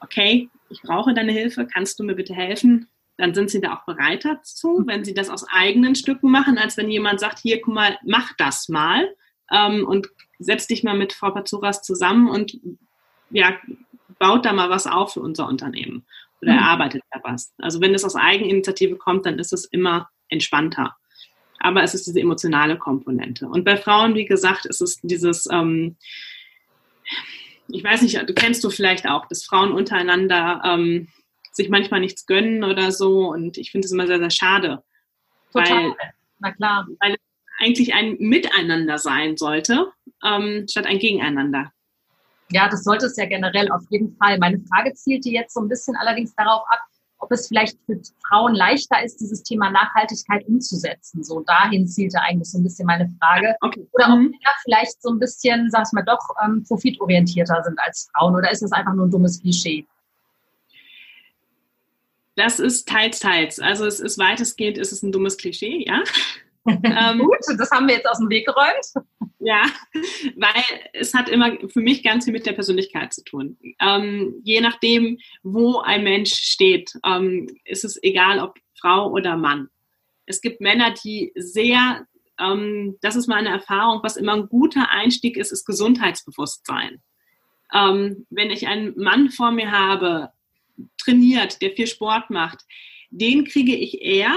okay, 0.01 0.49
ich 0.69 0.83
brauche 0.83 1.15
deine 1.15 1.33
Hilfe, 1.33 1.67
kannst 1.67 1.99
du 1.99 2.05
mir 2.05 2.15
bitte 2.15 2.35
helfen? 2.35 2.89
Dann 3.17 3.35
sind 3.35 3.51
sie 3.51 3.61
da 3.61 3.75
auch 3.75 3.85
bereit 3.85 4.25
dazu, 4.25 4.83
wenn 4.87 5.05
sie 5.05 5.15
das 5.15 5.31
aus 5.31 5.47
eigenen 5.49 5.95
Stücken 5.95 6.31
machen, 6.31 6.59
als 6.59 6.77
wenn 6.77 6.91
jemand 6.91 7.21
sagt, 7.21 7.39
hier, 7.39 7.61
guck 7.61 7.75
mal, 7.75 7.99
mach 8.05 8.33
das 8.37 8.69
mal 8.69 9.09
ähm, 9.51 9.87
und 9.87 10.09
setz 10.39 10.67
dich 10.67 10.83
mal 10.83 10.97
mit 10.97 11.13
Frau 11.13 11.31
Pazuras 11.31 11.83
zusammen 11.83 12.29
und 12.29 12.59
ja, 13.31 13.57
baut 14.19 14.45
da 14.45 14.53
mal 14.53 14.71
was 14.71 14.87
auf 14.87 15.15
für 15.15 15.21
unser 15.21 15.49
Unternehmen 15.49 16.05
oder 16.43 16.53
mhm. 16.53 16.59
erarbeitet 16.59 17.03
da 17.11 17.21
was. 17.23 17.53
Also 17.59 17.81
wenn 17.81 17.95
es 17.95 18.05
aus 18.05 18.17
Eigeninitiative 18.17 18.97
kommt, 18.97 19.27
dann 19.27 19.39
ist 19.39 19.53
es 19.53 19.65
immer 19.65 20.09
entspannter. 20.29 20.97
Aber 21.65 21.83
es 21.83 21.95
ist 21.95 22.07
diese 22.07 22.21
emotionale 22.21 22.77
Komponente. 22.77 23.49
Und 23.49 23.65
bei 23.65 23.79
Frauen, 23.79 24.15
wie 24.15 24.27
gesagt, 24.27 24.67
ist 24.67 24.83
es 24.83 25.01
dieses, 25.01 25.49
ähm, 25.51 25.97
ich 27.69 27.83
weiß 27.83 28.03
nicht, 28.03 28.23
du 28.29 28.35
kennst 28.35 28.63
du 28.65 28.69
vielleicht 28.69 29.09
auch, 29.09 29.27
dass 29.29 29.47
Frauen 29.47 29.73
untereinander 29.73 30.61
ähm, 30.63 31.09
sich 31.53 31.71
manchmal 31.71 32.01
nichts 32.01 32.27
gönnen 32.27 32.65
oder 32.65 32.93
so. 32.93 33.31
Und 33.31 33.57
ich 33.57 33.71
finde 33.71 33.87
es 33.87 33.93
immer 33.93 34.07
sehr, 34.07 34.19
sehr 34.19 34.31
schade. 34.31 34.85
Total. 35.55 35.85
Weil, 35.85 35.95
Na 36.41 36.53
klar. 36.53 36.87
Weil 37.01 37.15
es 37.15 37.21
eigentlich 37.59 37.95
ein 37.95 38.17
Miteinander 38.19 38.99
sein 38.99 39.39
sollte, 39.39 39.91
ähm, 40.23 40.67
statt 40.69 40.85
ein 40.85 40.99
Gegeneinander. 40.99 41.73
Ja, 42.51 42.69
das 42.69 42.85
sollte 42.85 43.07
es 43.07 43.17
ja 43.17 43.25
generell 43.25 43.73
auf 43.73 43.85
jeden 43.89 44.15
Fall. 44.19 44.37
Meine 44.37 44.61
Frage 44.69 44.93
zielte 44.93 45.31
jetzt 45.31 45.55
so 45.55 45.63
ein 45.63 45.69
bisschen 45.69 45.97
allerdings 45.97 46.35
darauf 46.35 46.63
ab, 46.69 46.81
ob 47.25 47.33
es 47.33 47.49
vielleicht 47.49 47.79
für 47.87 47.99
Frauen 48.29 48.55
leichter 48.55 49.03
ist, 49.03 49.21
dieses 49.21 49.43
Thema 49.43 49.71
Nachhaltigkeit 49.71 50.47
umzusetzen. 50.47 51.25
So 51.25 51.41
dahin 51.41 51.89
zielte 51.89 52.21
eigentlich 52.21 52.51
so 52.51 52.59
ein 52.59 52.63
bisschen 52.63 52.87
meine 52.87 53.09
Frage. 53.19 53.57
Okay. 53.63 53.87
Oder 53.93 54.09
ob 54.13 54.19
mhm. 54.19 54.25
Männer 54.25 54.55
vielleicht 54.63 55.03
so 55.03 55.11
ein 55.11 55.19
bisschen, 55.19 55.71
sag 55.71 55.85
ich 55.87 55.93
mal, 55.93 56.05
doch 56.05 56.21
ähm, 56.45 56.63
profitorientierter 56.69 57.63
sind 57.65 57.79
als 57.81 58.11
Frauen. 58.13 58.37
Oder 58.37 58.51
ist 58.51 58.63
das 58.63 58.73
einfach 58.73 58.93
nur 58.93 59.07
ein 59.07 59.11
dummes 59.11 59.41
Klischee? 59.41 59.87
Das 62.37 62.59
ist 62.59 62.89
teils, 62.89 63.21
teils. 63.21 63.59
Also 63.59 63.87
es 63.87 64.01
ist 64.01 64.19
weitestgehend, 64.19 64.77
ist 64.77 64.93
es 64.93 65.03
ein 65.03 65.13
dummes 65.13 65.39
Klischee, 65.39 65.85
ja. 65.87 66.03
Ähm, 66.67 67.19
Gut, 67.19 67.39
das 67.59 67.71
haben 67.71 67.87
wir 67.89 67.97
jetzt 67.97 68.09
aus 68.09 68.19
dem 68.19 68.31
Weg 68.31 68.47
geräumt. 68.47 69.07
Ja, 69.39 69.65
weil 70.37 70.63
es 70.95 71.13
hat 71.13 71.29
immer 71.29 71.53
für 71.69 71.81
mich 71.81 72.03
ganz 72.03 72.25
viel 72.25 72.33
mit 72.33 72.47
der 72.47 72.55
Persönlichkeit 72.55 73.13
zu 73.13 73.23
tun. 73.25 73.59
Ähm, 73.79 74.41
je 74.43 74.61
nachdem, 74.63 75.19
wo 75.43 75.81
ein 75.81 76.03
Mensch 76.03 76.33
steht, 76.33 76.93
ähm, 77.05 77.49
ist 77.65 77.85
es 77.85 78.03
egal, 78.03 78.39
ob 78.39 78.59
Frau 78.81 79.11
oder 79.11 79.37
Mann. 79.37 79.69
Es 80.25 80.41
gibt 80.41 80.63
Männer, 80.63 80.95
die 81.05 81.33
sehr, 81.35 82.07
ähm, 82.41 82.97
das 83.03 83.17
ist 83.17 83.27
meine 83.27 83.51
Erfahrung, 83.51 84.03
was 84.03 84.17
immer 84.17 84.33
ein 84.33 84.49
guter 84.49 84.91
Einstieg 84.91 85.37
ist, 85.37 85.53
ist 85.53 85.67
Gesundheitsbewusstsein. 85.67 87.03
Ähm, 87.75 88.27
wenn 88.31 88.51
ich 88.51 88.67
einen 88.67 88.97
Mann 88.97 89.31
vor 89.31 89.51
mir 89.51 89.71
habe, 89.73 90.31
trainiert, 90.97 91.61
der 91.61 91.73
viel 91.73 91.87
Sport 91.87 92.31
macht, 92.31 92.65
den 93.11 93.45
kriege 93.45 93.77
ich 93.77 94.01
eher 94.01 94.35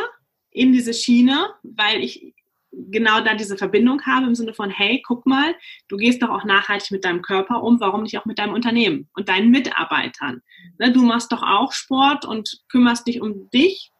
in 0.58 0.74
diese 0.74 0.94
Schiene, 0.94 1.50
weil 1.64 2.04
ich 2.04 2.34
genau 2.72 3.22
da 3.22 3.34
diese 3.36 3.58
Verbindung 3.58 4.06
habe 4.06 4.28
im 4.28 4.36
Sinne 4.36 4.54
von, 4.54 4.70
hey, 4.70 5.02
guck 5.06 5.26
mal, 5.26 5.56
du 5.88 5.98
gehst 5.98 6.22
doch 6.22 6.30
auch 6.30 6.44
nachhaltig 6.44 6.92
mit 6.92 7.06
deinem 7.06 7.22
Körper 7.22 7.64
um, 7.64 7.80
warum 7.80 8.04
nicht 8.04 8.18
auch 8.18 8.26
mit 8.26 8.40
deinem 8.40 8.54
Unternehmen 8.54 9.10
und 9.16 9.30
deinen 9.30 9.50
Mitarbeitern? 9.50 10.42
Ne, 10.78 10.92
du 10.92 11.02
machst 11.04 11.32
doch 11.32 11.44
auch 11.44 11.72
Sport 11.72 12.26
und 12.26 12.62
kümmerst 12.70 13.08
dich 13.08 13.22
um 13.22 13.50
dich. 13.50 13.92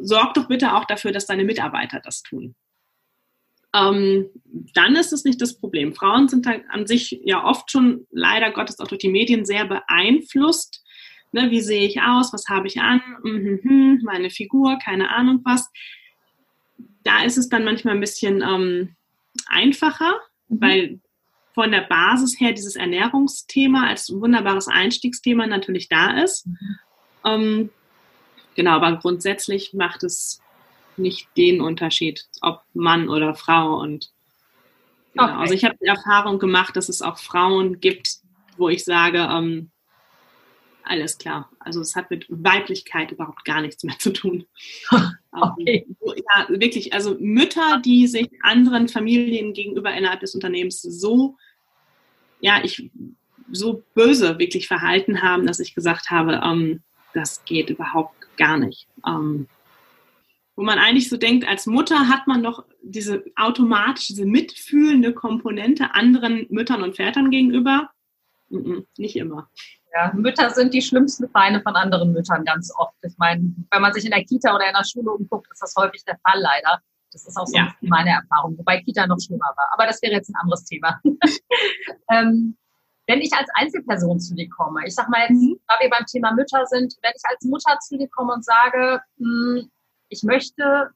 Sorg 0.00 0.34
doch 0.34 0.46
bitte 0.46 0.74
auch 0.74 0.84
dafür, 0.84 1.12
dass 1.12 1.26
deine 1.26 1.44
Mitarbeiter 1.44 2.00
das 2.00 2.22
tun. 2.22 2.54
Ähm, 3.74 4.30
dann 4.74 4.96
ist 4.96 5.12
es 5.12 5.24
nicht 5.24 5.40
das 5.40 5.58
Problem. 5.58 5.94
Frauen 5.94 6.28
sind 6.28 6.46
halt 6.46 6.64
an 6.70 6.86
sich 6.86 7.20
ja 7.24 7.44
oft 7.44 7.70
schon 7.70 8.06
leider 8.10 8.50
Gottes 8.50 8.78
auch 8.80 8.88
durch 8.88 9.00
die 9.00 9.10
Medien 9.10 9.44
sehr 9.44 9.66
beeinflusst. 9.66 10.82
Ne, 11.32 11.50
wie 11.50 11.60
sehe 11.60 11.86
ich 11.86 12.00
aus? 12.00 12.32
Was 12.32 12.48
habe 12.48 12.66
ich 12.66 12.80
an? 12.80 13.02
Mhm, 13.22 14.00
meine 14.02 14.30
Figur, 14.30 14.78
keine 14.78 15.10
Ahnung 15.10 15.40
was 15.44 15.70
da 17.08 17.22
ist 17.22 17.38
es 17.38 17.48
dann 17.48 17.64
manchmal 17.64 17.94
ein 17.94 18.00
bisschen 18.00 18.42
ähm, 18.42 18.94
einfacher, 19.46 20.14
mhm. 20.48 20.60
weil 20.60 21.00
von 21.54 21.72
der 21.72 21.80
Basis 21.80 22.38
her 22.38 22.52
dieses 22.52 22.76
Ernährungsthema 22.76 23.88
als 23.88 24.12
wunderbares 24.12 24.68
Einstiegsthema 24.68 25.46
natürlich 25.46 25.88
da 25.88 26.22
ist. 26.22 26.46
Mhm. 26.46 26.78
Ähm, 27.24 27.70
genau, 28.54 28.72
aber 28.72 28.96
grundsätzlich 28.96 29.72
macht 29.72 30.04
es 30.04 30.40
nicht 30.98 31.28
den 31.36 31.60
Unterschied, 31.60 32.26
ob 32.42 32.62
Mann 32.74 33.08
oder 33.08 33.34
Frau. 33.34 33.80
Und 33.80 34.10
genau, 35.14 35.24
okay. 35.24 35.40
also 35.40 35.54
ich 35.54 35.64
habe 35.64 35.76
die 35.80 35.86
Erfahrung 35.86 36.38
gemacht, 36.38 36.76
dass 36.76 36.88
es 36.88 37.00
auch 37.00 37.18
Frauen 37.18 37.80
gibt, 37.80 38.18
wo 38.56 38.68
ich 38.68 38.84
sage, 38.84 39.28
ähm, 39.30 39.70
alles 40.88 41.18
klar. 41.18 41.50
Also 41.58 41.80
es 41.80 41.94
hat 41.94 42.10
mit 42.10 42.26
Weiblichkeit 42.28 43.12
überhaupt 43.12 43.44
gar 43.44 43.60
nichts 43.60 43.84
mehr 43.84 43.98
zu 43.98 44.12
tun. 44.12 44.46
okay. 45.32 45.86
Ja, 46.00 46.46
wirklich, 46.48 46.92
also 46.92 47.16
Mütter, 47.20 47.80
die 47.84 48.06
sich 48.06 48.28
anderen 48.42 48.88
Familien 48.88 49.52
gegenüber 49.52 49.92
innerhalb 49.92 50.20
des 50.20 50.34
Unternehmens 50.34 50.82
so, 50.82 51.36
ja, 52.40 52.62
ich 52.62 52.90
so 53.50 53.82
böse 53.94 54.38
wirklich 54.38 54.68
verhalten 54.68 55.22
haben, 55.22 55.46
dass 55.46 55.60
ich 55.60 55.74
gesagt 55.74 56.10
habe, 56.10 56.40
ähm, 56.44 56.82
das 57.14 57.44
geht 57.44 57.70
überhaupt 57.70 58.14
gar 58.36 58.58
nicht. 58.58 58.88
Ähm, 59.06 59.48
wo 60.56 60.64
man 60.64 60.78
eigentlich 60.78 61.08
so 61.08 61.16
denkt, 61.16 61.46
als 61.46 61.66
Mutter 61.66 62.08
hat 62.08 62.26
man 62.26 62.42
doch 62.42 62.64
diese 62.82 63.24
automatisch, 63.36 64.08
diese 64.08 64.26
mitfühlende 64.26 65.14
Komponente 65.14 65.94
anderen 65.94 66.46
Müttern 66.50 66.82
und 66.82 66.96
Vätern 66.96 67.30
gegenüber. 67.30 67.90
Mm 68.48 68.56
-mm, 68.56 68.86
nicht 68.96 69.16
immer. 69.16 69.48
Ja, 69.94 70.12
Mütter 70.14 70.50
sind 70.50 70.74
die 70.74 70.82
schlimmsten 70.82 71.28
Feinde 71.30 71.60
von 71.62 71.74
anderen 71.74 72.12
Müttern 72.12 72.44
ganz 72.44 72.72
oft. 72.76 72.96
Ich 73.02 73.16
meine, 73.16 73.54
wenn 73.70 73.82
man 73.82 73.92
sich 73.92 74.04
in 74.04 74.10
der 74.10 74.24
Kita 74.24 74.54
oder 74.54 74.66
in 74.66 74.74
der 74.74 74.84
Schule 74.84 75.10
umguckt, 75.12 75.48
ist 75.50 75.62
das 75.62 75.74
häufig 75.76 76.04
der 76.04 76.18
Fall 76.18 76.40
leider. 76.40 76.80
Das 77.12 77.26
ist 77.26 77.36
auch 77.38 77.46
so 77.46 77.56
ja. 77.56 77.72
meine 77.80 78.10
Erfahrung, 78.10 78.58
wobei 78.58 78.82
Kita 78.82 79.06
noch 79.06 79.18
schlimmer 79.18 79.50
war. 79.56 79.68
Aber 79.72 79.86
das 79.86 80.02
wäre 80.02 80.12
jetzt 80.12 80.28
ein 80.28 80.36
anderes 80.36 80.64
Thema. 80.64 81.00
ähm, 82.10 82.56
wenn 83.06 83.20
ich 83.22 83.32
als 83.32 83.48
Einzelperson 83.54 84.20
zu 84.20 84.34
dir 84.34 84.48
komme, 84.50 84.86
ich 84.86 84.94
sag 84.94 85.08
mal 85.08 85.22
jetzt, 85.22 85.40
mhm. 85.40 85.58
da 85.66 85.74
wir 85.80 85.88
beim 85.88 86.04
Thema 86.04 86.32
Mütter 86.32 86.66
sind, 86.66 86.94
wenn 87.02 87.12
ich 87.16 87.22
als 87.24 87.42
Mutter 87.44 87.78
zu 87.80 87.96
dir 87.96 88.08
komme 88.08 88.34
und 88.34 88.44
sage, 88.44 89.00
mh, 89.16 89.60
hm, 89.60 89.70
ich 90.10 90.22
möchte 90.22 90.90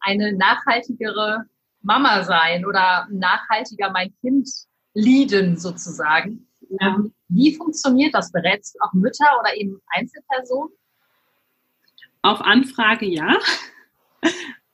eine 0.00 0.32
nachhaltigere 0.32 1.44
Mama 1.82 2.24
sein 2.24 2.64
oder 2.64 3.06
nachhaltiger 3.10 3.90
mein 3.90 4.12
Kind 4.20 4.48
lieben 4.94 5.56
sozusagen, 5.56 6.48
ja. 6.80 6.88
Ähm, 6.88 7.14
wie 7.34 7.54
funktioniert 7.54 8.14
das? 8.14 8.32
Berätst 8.32 8.74
du 8.74 8.84
auch 8.84 8.92
Mütter 8.92 9.26
oder 9.40 9.56
eben 9.56 9.80
Einzelpersonen? 9.88 10.72
Auf 12.22 12.40
Anfrage 12.40 13.06
ja. 13.06 13.38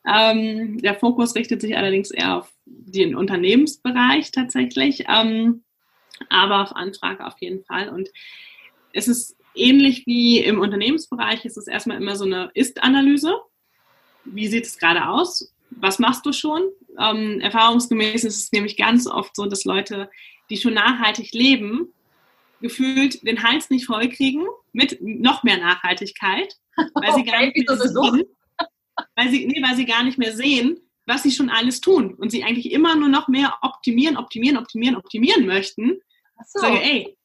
ähm, 0.07 0.79
der 0.79 0.95
Fokus 0.95 1.35
richtet 1.35 1.61
sich 1.61 1.77
allerdings 1.77 2.11
eher 2.11 2.39
auf 2.39 2.53
den 2.67 3.15
Unternehmensbereich 3.15 4.31
tatsächlich, 4.31 5.05
ähm, 5.09 5.65
aber 6.29 6.63
auf 6.63 6.77
Anfrage 6.77 7.27
auf 7.27 7.35
jeden 7.41 7.65
Fall. 7.65 7.89
Und 7.89 8.11
es 8.93 9.09
ist 9.09 9.37
ähnlich 9.55 10.07
wie 10.07 10.41
im 10.41 10.61
Unternehmensbereich, 10.61 11.45
es 11.45 11.57
ist 11.57 11.69
erstmal 11.69 11.97
immer 11.97 12.17
so 12.17 12.25
eine 12.25 12.51
Ist-Analyse. 12.55 13.35
Wie 14.25 14.49
sieht 14.49 14.67
es 14.67 14.79
gerade 14.79 15.09
aus? 15.09 15.55
Was 15.71 15.99
machst 15.99 16.27
du 16.27 16.33
schon? 16.33 16.63
Ähm, 16.99 17.41
erfahrungsgemäß 17.41 18.25
ist 18.25 18.43
es 18.43 18.53
nämlich 18.53 18.77
ganz 18.77 19.07
oft 19.07 19.35
so, 19.37 19.47
dass 19.47 19.65
Leute, 19.65 20.11
die 20.51 20.57
schon 20.57 20.75
nachhaltig 20.75 21.33
leben, 21.33 21.93
gefühlt 22.61 23.27
den 23.27 23.43
Hals 23.43 23.71
nicht 23.71 23.87
voll 23.87 24.09
kriegen 24.09 24.45
mit 24.73 24.99
noch 25.01 25.43
mehr 25.43 25.59
Nachhaltigkeit, 25.59 26.55
weil 26.95 27.15
sie, 27.15 27.21
okay, 27.21 27.31
gar, 27.31 27.41
nicht 27.47 27.69
mehr 27.69 27.77
sehen, 27.77 28.25
weil, 29.17 29.31
sie, 29.31 29.47
nee, 29.47 29.63
weil 29.63 29.77
sie 29.77 29.87
gar 29.87 30.03
nicht 30.03 30.19
mehr 30.19 30.35
sehen, 30.35 30.81
was 31.07 31.23
sie 31.23 31.31
schon 31.31 31.51
alles 31.51 31.81
tun 31.81 32.15
und 32.15 32.31
sie 32.31 32.45
eigentlich 32.45 32.71
immer 32.71 32.95
nur 32.95 33.09
noch 33.09 33.29
mehr 33.29 33.57
optimieren, 33.63 34.17
optimieren, 34.17 34.59
optimieren, 34.59 34.97
optimieren 34.97 35.47
möchten. 35.47 36.01
So. 36.47 36.61
Sage, 36.61 36.83
ey, 36.83 37.17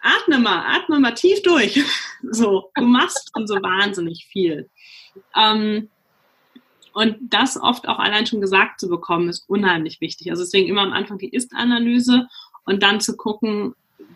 atme 0.00 0.38
mal, 0.38 0.76
atme 0.76 1.00
mal 1.00 1.14
tief 1.14 1.42
durch. 1.42 1.82
So, 2.30 2.70
du 2.76 2.84
machst 2.84 3.32
schon 3.34 3.48
so 3.48 3.56
wahnsinnig 3.56 4.28
viel. 4.30 4.70
Ähm, 5.34 5.88
und 6.92 7.16
das 7.20 7.60
oft 7.60 7.88
auch 7.88 7.98
allein 7.98 8.26
schon 8.26 8.40
gesagt 8.40 8.78
zu 8.78 8.88
bekommen, 8.88 9.28
ist 9.28 9.48
unheimlich 9.48 10.00
wichtig. 10.00 10.30
Also 10.30 10.44
deswegen 10.44 10.68
immer 10.68 10.82
am 10.82 10.92
Anfang 10.92 11.18
die 11.18 11.30
Ist-Analyse 11.30 12.28
und 12.64 12.84
dann 12.84 13.00
zu 13.00 13.16
gucken, 13.16 13.74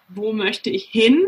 wo 0.08 0.32
möchte 0.32 0.70
ich 0.70 0.84
hin? 0.84 1.26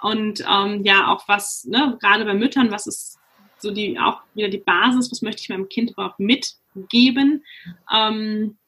Und 0.00 0.44
ähm, 0.48 0.84
ja, 0.84 1.12
auch 1.12 1.26
was, 1.28 1.64
ne, 1.64 1.96
gerade 2.00 2.24
bei 2.24 2.34
Müttern, 2.34 2.70
was 2.70 2.86
ist 2.86 3.18
so 3.58 3.70
die 3.70 3.98
auch 3.98 4.20
wieder 4.34 4.48
die 4.48 4.58
Basis, 4.58 5.10
was 5.10 5.22
möchte 5.22 5.42
ich 5.42 5.48
meinem 5.48 5.68
Kind 5.68 5.92
überhaupt 5.92 6.20
mitgeben? 6.20 7.44
Ähm, 7.92 8.58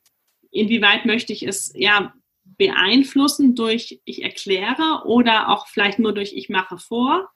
inwieweit 0.51 1.05
möchte 1.05 1.33
ich 1.33 1.43
es 1.43 1.73
ja 1.77 2.15
beeinflussen 2.59 3.55
durch 3.55 4.01
ich 4.05 4.23
erkläre 4.23 5.03
oder 5.05 5.51
auch 5.51 5.67
vielleicht 5.69 5.99
nur 5.99 6.15
durch 6.15 6.33
ich 6.33 6.49
mache 6.49 6.79
vor, 6.79 7.29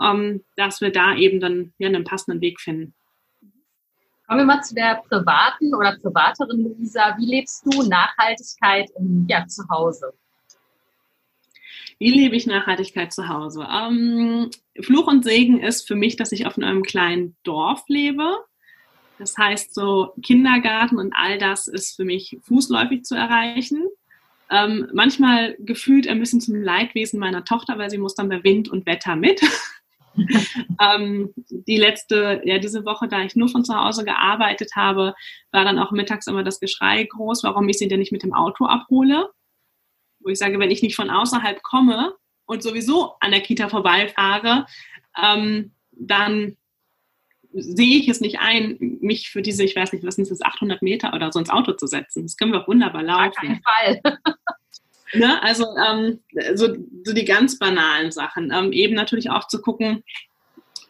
ähm, 0.00 0.44
dass 0.56 0.80
wir 0.80 0.92
da 0.92 1.16
eben 1.16 1.40
dann 1.40 1.72
ja 1.78 1.88
einen 1.88 2.04
passenden 2.04 2.40
Weg 2.40 2.60
finden. 2.60 2.94
Kommen 4.26 4.42
wir 4.42 4.46
mal 4.46 4.62
zu 4.62 4.74
der 4.76 5.02
privaten 5.08 5.74
oder 5.74 5.98
privateren 5.98 6.62
Luisa. 6.62 7.16
Wie 7.18 7.26
lebst 7.26 7.66
du 7.66 7.82
Nachhaltigkeit 7.82 8.88
im, 8.96 9.26
ja, 9.28 9.44
zu 9.48 9.68
Hause? 9.68 10.12
Wie 12.00 12.10
lebe 12.10 12.34
ich 12.34 12.46
Nachhaltigkeit 12.46 13.12
zu 13.12 13.28
Hause? 13.28 13.68
Ähm, 13.70 14.48
Fluch 14.80 15.06
und 15.06 15.22
Segen 15.22 15.60
ist 15.60 15.86
für 15.86 15.94
mich, 15.94 16.16
dass 16.16 16.32
ich 16.32 16.46
auf 16.46 16.56
einem 16.56 16.82
kleinen 16.82 17.36
Dorf 17.42 17.84
lebe. 17.88 18.38
Das 19.18 19.36
heißt, 19.36 19.74
so 19.74 20.14
Kindergarten 20.22 20.98
und 20.98 21.12
all 21.14 21.36
das 21.36 21.68
ist 21.68 21.96
für 21.96 22.06
mich 22.06 22.38
fußläufig 22.42 23.04
zu 23.04 23.14
erreichen. 23.14 23.86
Ähm, 24.50 24.88
manchmal 24.94 25.56
gefühlt 25.58 26.08
ein 26.08 26.18
bisschen 26.18 26.40
zum 26.40 26.54
Leidwesen 26.54 27.20
meiner 27.20 27.44
Tochter, 27.44 27.76
weil 27.76 27.90
sie 27.90 27.98
muss 27.98 28.14
dann 28.14 28.30
bei 28.30 28.42
Wind 28.44 28.70
und 28.70 28.86
Wetter 28.86 29.14
mit. 29.14 29.42
ähm, 30.80 31.34
die 31.50 31.76
letzte, 31.76 32.40
ja, 32.44 32.58
diese 32.58 32.86
Woche, 32.86 33.08
da 33.08 33.20
ich 33.20 33.36
nur 33.36 33.50
von 33.50 33.62
zu 33.62 33.74
Hause 33.74 34.06
gearbeitet 34.06 34.70
habe, 34.74 35.14
war 35.52 35.64
dann 35.66 35.78
auch 35.78 35.90
mittags 35.90 36.26
immer 36.28 36.44
das 36.44 36.60
Geschrei 36.60 37.04
groß, 37.04 37.44
warum 37.44 37.68
ich 37.68 37.76
sie 37.76 37.88
denn 37.88 38.00
nicht 38.00 38.10
mit 38.10 38.22
dem 38.22 38.32
Auto 38.32 38.64
abhole. 38.64 39.28
Wo 40.20 40.28
ich 40.28 40.38
sage, 40.38 40.58
wenn 40.58 40.70
ich 40.70 40.82
nicht 40.82 40.96
von 40.96 41.10
außerhalb 41.10 41.62
komme 41.62 42.14
und 42.46 42.62
sowieso 42.62 43.14
an 43.20 43.30
der 43.30 43.40
Kita 43.40 43.68
vorbeifahre, 43.68 44.66
ähm, 45.20 45.72
dann 45.92 46.56
sehe 47.52 47.98
ich 47.98 48.08
es 48.08 48.20
nicht 48.20 48.38
ein, 48.38 48.76
mich 49.00 49.30
für 49.30 49.42
diese, 49.42 49.64
ich 49.64 49.74
weiß 49.74 49.92
nicht, 49.92 50.04
was 50.04 50.14
sind 50.14 50.30
das, 50.30 50.42
800 50.42 50.82
Meter 50.82 51.14
oder 51.14 51.32
so 51.32 51.38
ins 51.38 51.50
Auto 51.50 51.72
zu 51.72 51.86
setzen. 51.86 52.22
Das 52.22 52.36
können 52.36 52.52
wir 52.52 52.62
auch 52.62 52.68
wunderbar 52.68 53.02
laufen. 53.02 53.28
Auf 53.28 53.34
keinen 53.34 53.62
Fall. 53.62 54.00
Ne? 55.12 55.42
Also 55.42 55.66
ähm, 55.76 56.20
so, 56.54 56.68
so 57.04 57.12
die 57.12 57.24
ganz 57.24 57.58
banalen 57.58 58.12
Sachen. 58.12 58.52
Ähm, 58.52 58.72
eben 58.72 58.94
natürlich 58.94 59.30
auch 59.30 59.48
zu 59.48 59.60
gucken, 59.60 60.04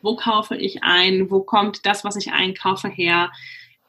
wo 0.02 0.16
kaufe 0.16 0.56
ich 0.56 0.82
ein, 0.82 1.30
wo 1.30 1.40
kommt 1.40 1.86
das, 1.86 2.04
was 2.04 2.16
ich 2.16 2.32
einkaufe, 2.32 2.88
her. 2.88 3.30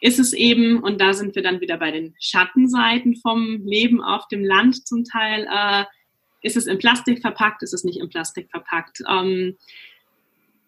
Ist 0.01 0.19
es 0.19 0.33
eben, 0.33 0.81
und 0.81 0.99
da 0.99 1.13
sind 1.13 1.35
wir 1.35 1.43
dann 1.43 1.61
wieder 1.61 1.77
bei 1.77 1.91
den 1.91 2.15
Schattenseiten 2.19 3.15
vom 3.15 3.61
Leben 3.65 4.01
auf 4.03 4.27
dem 4.27 4.43
Land 4.43 4.87
zum 4.87 5.05
Teil, 5.05 5.47
äh, 5.49 5.85
ist 6.41 6.57
es 6.57 6.65
in 6.65 6.79
Plastik 6.79 7.21
verpackt, 7.21 7.61
ist 7.61 7.73
es 7.73 7.83
nicht 7.83 7.99
in 7.99 8.09
Plastik 8.09 8.49
verpackt. 8.49 9.03
Ähm, 9.07 9.57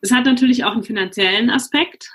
es 0.01 0.11
hat 0.11 0.25
natürlich 0.25 0.63
auch 0.63 0.73
einen 0.73 0.83
finanziellen 0.83 1.49
Aspekt. 1.49 2.11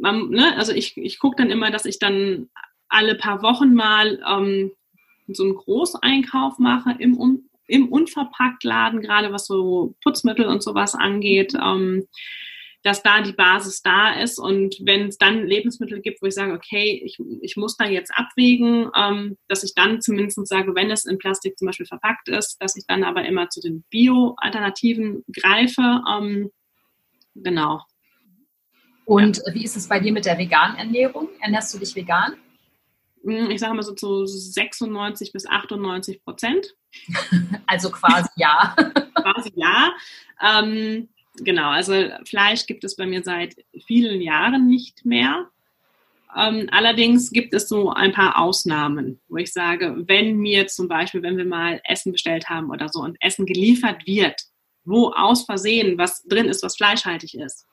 Man, 0.00 0.30
ne, 0.30 0.56
also 0.56 0.72
ich, 0.72 0.96
ich 0.96 1.18
gucke 1.18 1.36
dann 1.36 1.50
immer, 1.50 1.70
dass 1.70 1.84
ich 1.84 2.00
dann 2.00 2.48
alle 2.88 3.14
paar 3.14 3.42
Wochen 3.42 3.74
mal 3.74 4.20
ähm, 4.28 4.72
so 5.28 5.44
einen 5.44 5.54
Großeinkauf 5.54 6.58
mache 6.58 6.96
im, 6.98 7.44
im 7.66 7.88
Unverpacktladen, 7.88 9.00
gerade 9.00 9.32
was 9.32 9.46
so 9.46 9.94
Putzmittel 10.02 10.46
und 10.46 10.62
sowas 10.62 10.94
angeht, 10.94 11.54
ähm, 11.54 12.08
dass 12.82 13.02
da 13.02 13.20
die 13.22 13.32
Basis 13.32 13.82
da 13.82 14.14
ist. 14.14 14.38
Und 14.38 14.76
wenn 14.82 15.08
es 15.08 15.18
dann 15.18 15.46
Lebensmittel 15.46 16.00
gibt, 16.00 16.22
wo 16.22 16.26
ich 16.26 16.34
sage, 16.34 16.52
okay, 16.52 17.00
ich, 17.04 17.18
ich 17.40 17.56
muss 17.56 17.76
da 17.76 17.86
jetzt 17.86 18.12
abwägen, 18.14 18.90
ähm, 18.96 19.36
dass 19.48 19.64
ich 19.64 19.74
dann 19.74 20.00
zumindest 20.00 20.46
sage, 20.46 20.74
wenn 20.74 20.90
es 20.90 21.04
in 21.04 21.18
Plastik 21.18 21.58
zum 21.58 21.66
Beispiel 21.66 21.86
verpackt 21.86 22.28
ist, 22.28 22.56
dass 22.60 22.76
ich 22.76 22.84
dann 22.86 23.04
aber 23.04 23.24
immer 23.24 23.48
zu 23.48 23.60
den 23.60 23.82
Bio-Alternativen 23.90 25.24
greife. 25.32 26.02
Ähm, 26.08 26.50
genau. 27.34 27.82
Und 29.04 29.38
ja. 29.38 29.54
wie 29.54 29.64
ist 29.64 29.76
es 29.76 29.88
bei 29.88 30.00
dir 30.00 30.12
mit 30.12 30.26
der 30.26 30.38
veganen 30.38 30.76
Ernährung? 30.76 31.28
Ernährst 31.40 31.74
du 31.74 31.78
dich 31.78 31.96
vegan? 31.96 32.34
Hm, 33.24 33.50
ich 33.50 33.60
sage 33.60 33.74
mal 33.74 33.82
so 33.82 33.94
zu 33.94 34.26
96 34.26 35.32
bis 35.32 35.46
98 35.46 36.22
Prozent. 36.22 36.74
Also 37.66 37.90
quasi 37.90 38.30
ja. 38.36 38.74
quasi 39.14 39.52
ja. 39.54 39.92
Ähm, 40.42 41.10
genau, 41.44 41.70
also 41.70 41.92
Fleisch 42.24 42.66
gibt 42.66 42.84
es 42.84 42.96
bei 42.96 43.06
mir 43.06 43.22
seit 43.22 43.56
vielen 43.86 44.20
Jahren 44.20 44.66
nicht 44.66 45.04
mehr. 45.04 45.48
Ähm, 46.36 46.68
allerdings 46.70 47.30
gibt 47.30 47.54
es 47.54 47.68
so 47.68 47.90
ein 47.90 48.12
paar 48.12 48.38
Ausnahmen, 48.38 49.20
wo 49.28 49.38
ich 49.38 49.52
sage, 49.52 49.94
wenn 50.06 50.36
mir 50.36 50.66
zum 50.66 50.88
Beispiel, 50.88 51.22
wenn 51.22 51.38
wir 51.38 51.46
mal 51.46 51.80
Essen 51.84 52.12
bestellt 52.12 52.48
haben 52.48 52.70
oder 52.70 52.88
so 52.88 53.00
und 53.00 53.16
Essen 53.20 53.46
geliefert 53.46 54.06
wird, 54.06 54.42
wo 54.84 55.08
aus 55.10 55.44
Versehen 55.44 55.98
was 55.98 56.22
drin 56.24 56.48
ist, 56.48 56.62
was 56.62 56.76
fleischhaltig 56.76 57.34
ist, 57.34 57.66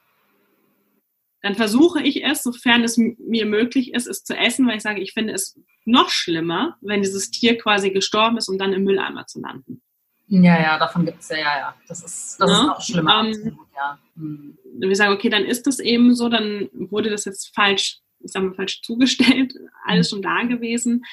dann 1.41 1.55
versuche 1.55 2.01
ich 2.01 2.23
es, 2.23 2.41
sofern 2.41 2.83
es 2.83 2.97
mir 2.97 3.45
möglich 3.45 3.93
ist, 3.93 4.07
es 4.07 4.23
zu 4.23 4.35
essen, 4.35 4.67
weil 4.67 4.77
ich 4.77 4.83
sage, 4.83 5.01
ich 5.01 5.13
finde 5.13 5.33
es 5.33 5.59
noch 5.85 6.09
schlimmer, 6.09 6.77
wenn 6.81 7.03
dieses 7.03 7.29
Tier 7.29 7.57
quasi 7.57 7.91
gestorben 7.91 8.37
ist, 8.37 8.49
um 8.49 8.57
dann 8.57 8.73
im 8.73 8.83
Mülleimer 8.83 9.27
zu 9.27 9.41
landen. 9.41 9.81
Ja, 10.27 10.59
ja, 10.59 10.79
davon 10.79 11.05
gibt 11.05 11.21
es 11.21 11.29
ja, 11.29 11.37
ja, 11.37 11.57
ja. 11.57 11.75
Das 11.87 12.03
ist, 12.03 12.37
das 12.39 12.49
ja, 12.49 12.63
ist 12.63 12.69
auch 12.69 12.81
schlimmer. 12.81 13.23
Ähm, 13.25 13.59
ja. 13.75 13.99
Hm. 14.15 14.57
Wir 14.79 14.95
sagen, 14.95 15.13
okay, 15.13 15.29
dann 15.29 15.45
ist 15.45 15.67
das 15.67 15.79
eben 15.79 16.15
so, 16.15 16.29
dann 16.29 16.69
wurde 16.73 17.09
das 17.09 17.25
jetzt 17.25 17.53
falsch, 17.53 17.99
ich 18.19 18.31
sage 18.31 18.47
mal, 18.47 18.55
falsch 18.55 18.81
zugestellt, 18.81 19.53
alles 19.85 20.09
schon 20.09 20.21
da 20.21 20.43
gewesen. 20.43 21.05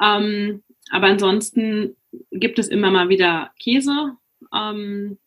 Ähm, 0.00 0.62
aber 0.90 1.08
ansonsten 1.08 1.96
gibt 2.30 2.58
es 2.58 2.68
immer 2.68 2.90
mal 2.90 3.08
wieder 3.08 3.50
Käse 3.58 4.16
ähm, 4.54 5.18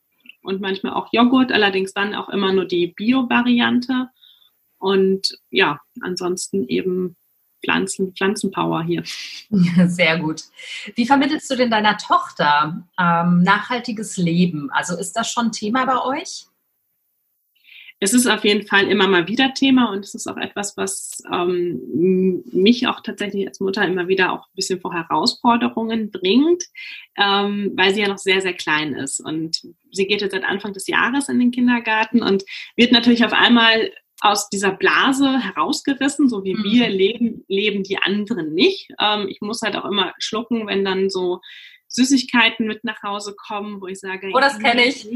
und 0.42 0.62
manchmal 0.62 0.94
auch 0.94 1.10
Joghurt, 1.12 1.52
allerdings 1.52 1.94
dann 1.94 2.16
auch 2.16 2.30
immer 2.30 2.54
nur 2.54 2.66
die 2.66 2.88
Bio-Variante. 2.88 4.10
Und 4.78 5.40
ja, 5.50 5.82
ansonsten 6.02 6.68
eben 6.68 7.18
Pflanzen, 7.66 8.14
Pflanzenpower 8.16 8.84
hier. 8.84 9.04
Sehr 9.88 10.20
gut. 10.20 10.44
Wie 10.96 11.06
vermittelst 11.06 11.52
du 11.52 11.56
denn 11.56 11.72
deiner 11.72 11.98
Tochter 11.98 12.84
ähm, 13.00 13.44
nachhaltiges 13.44 14.18
Leben? 14.18 14.70
Also 14.72 14.98
ist 14.98 15.14
das 15.14 15.30
schon 15.30 15.52
Thema 15.52 15.86
bei 15.86 16.20
euch? 16.20 16.46
Es 18.00 18.14
ist 18.14 18.28
auf 18.28 18.44
jeden 18.44 18.68
Fall 18.68 18.88
immer 18.90 19.08
mal 19.08 19.28
wieder 19.28 19.54
Thema 19.54 19.92
und 19.92 20.04
es 20.04 20.14
ist 20.14 20.28
auch 20.28 20.36
etwas, 20.36 20.76
was 20.76 21.24
ähm, 21.32 22.44
mich 22.52 22.88
auch 22.88 23.00
tatsächlich 23.00 23.48
als 23.48 23.62
Mutter 23.62 23.86
immer 23.86 24.10
wieder 24.10 24.34
auch 24.34 24.48
ein 24.48 24.56
bisschen 24.56 24.82
vor 24.82 24.94
Herausforderungen 24.94 26.12
bringt, 26.12 26.64
ähm, 27.18 27.72
weil 27.76 27.94
sie 27.94 28.02
ja 28.02 28.10
noch 28.10 28.18
sehr, 28.18 28.42
sehr 28.42 28.54
klein 28.54 28.94
ist. 28.94 29.22
Und 29.22 29.66
sie 29.92 30.08
geht 30.08 30.22
jetzt 30.22 30.34
seit 30.34 30.44
Anfang 30.44 30.74
des 30.74 30.88
Jahres 30.88 31.30
in 31.30 31.40
den 31.40 31.52
Kindergarten 31.52 32.22
und 32.22 32.44
wird 32.76 32.92
natürlich 32.92 33.24
auf 33.24 33.34
einmal 33.34 33.92
aus 34.26 34.50
dieser 34.50 34.72
Blase 34.72 35.40
herausgerissen, 35.40 36.30
so 36.30 36.44
wie 36.44 36.56
mhm. 36.56 36.64
wir 36.64 36.90
leben, 36.90 37.46
leben 37.48 37.84
die 37.84 38.00
anderen 38.00 38.54
nicht. 38.54 38.90
Ähm, 39.00 39.28
ich 39.30 39.40
muss 39.42 39.62
halt 39.62 39.76
auch 39.76 39.86
immer 39.86 40.14
schlucken, 40.18 40.66
wenn 40.66 40.84
dann 40.84 41.10
so 41.10 41.42
Süßigkeiten 41.90 42.66
mit 42.66 42.84
nach 42.84 43.04
Hause 43.04 43.36
kommen, 43.36 43.82
wo 43.82 43.88
ich 43.88 44.00
sage, 44.00 44.32
oh, 44.34 44.40
das 44.40 44.58
kenne 44.60 44.86
ich. 44.86 45.08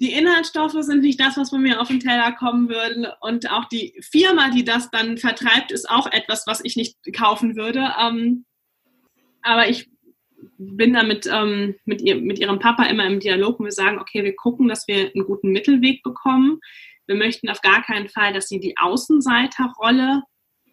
Die 0.00 0.12
Inhaltsstoffe 0.12 0.76
sind 0.80 1.02
nicht 1.02 1.18
das, 1.18 1.36
was 1.36 1.50
von 1.50 1.60
mir 1.60 1.80
auf 1.80 1.88
den 1.88 1.98
Teller 1.98 2.30
kommen 2.32 2.68
würde. 2.68 3.16
Und 3.20 3.50
auch 3.50 3.64
die 3.64 3.94
Firma, 4.00 4.50
die 4.50 4.64
das 4.64 4.90
dann 4.90 5.18
vertreibt, 5.18 5.72
ist 5.72 5.90
auch 5.90 6.06
etwas, 6.12 6.46
was 6.46 6.60
ich 6.62 6.76
nicht 6.76 6.96
kaufen 7.16 7.56
würde. 7.56 7.92
Ähm, 8.00 8.44
aber 9.42 9.68
ich 9.68 9.90
bin 10.56 10.92
da 10.92 11.02
mit, 11.02 11.28
ähm, 11.32 11.74
mit, 11.84 12.00
ihr, 12.00 12.14
mit 12.16 12.38
ihrem 12.38 12.60
Papa 12.60 12.84
immer 12.84 13.06
im 13.06 13.18
Dialog 13.18 13.58
und 13.58 13.66
wir 13.66 13.72
sagen, 13.72 13.98
okay, 13.98 14.22
wir 14.22 14.36
gucken, 14.36 14.68
dass 14.68 14.86
wir 14.86 15.10
einen 15.12 15.24
guten 15.24 15.50
Mittelweg 15.50 16.04
bekommen. 16.04 16.60
Wir 17.08 17.16
möchten 17.16 17.48
auf 17.48 17.62
gar 17.62 17.82
keinen 17.82 18.08
Fall, 18.08 18.32
dass 18.32 18.48
sie 18.48 18.60
die 18.60 18.76
Außenseiterrolle 18.76 20.22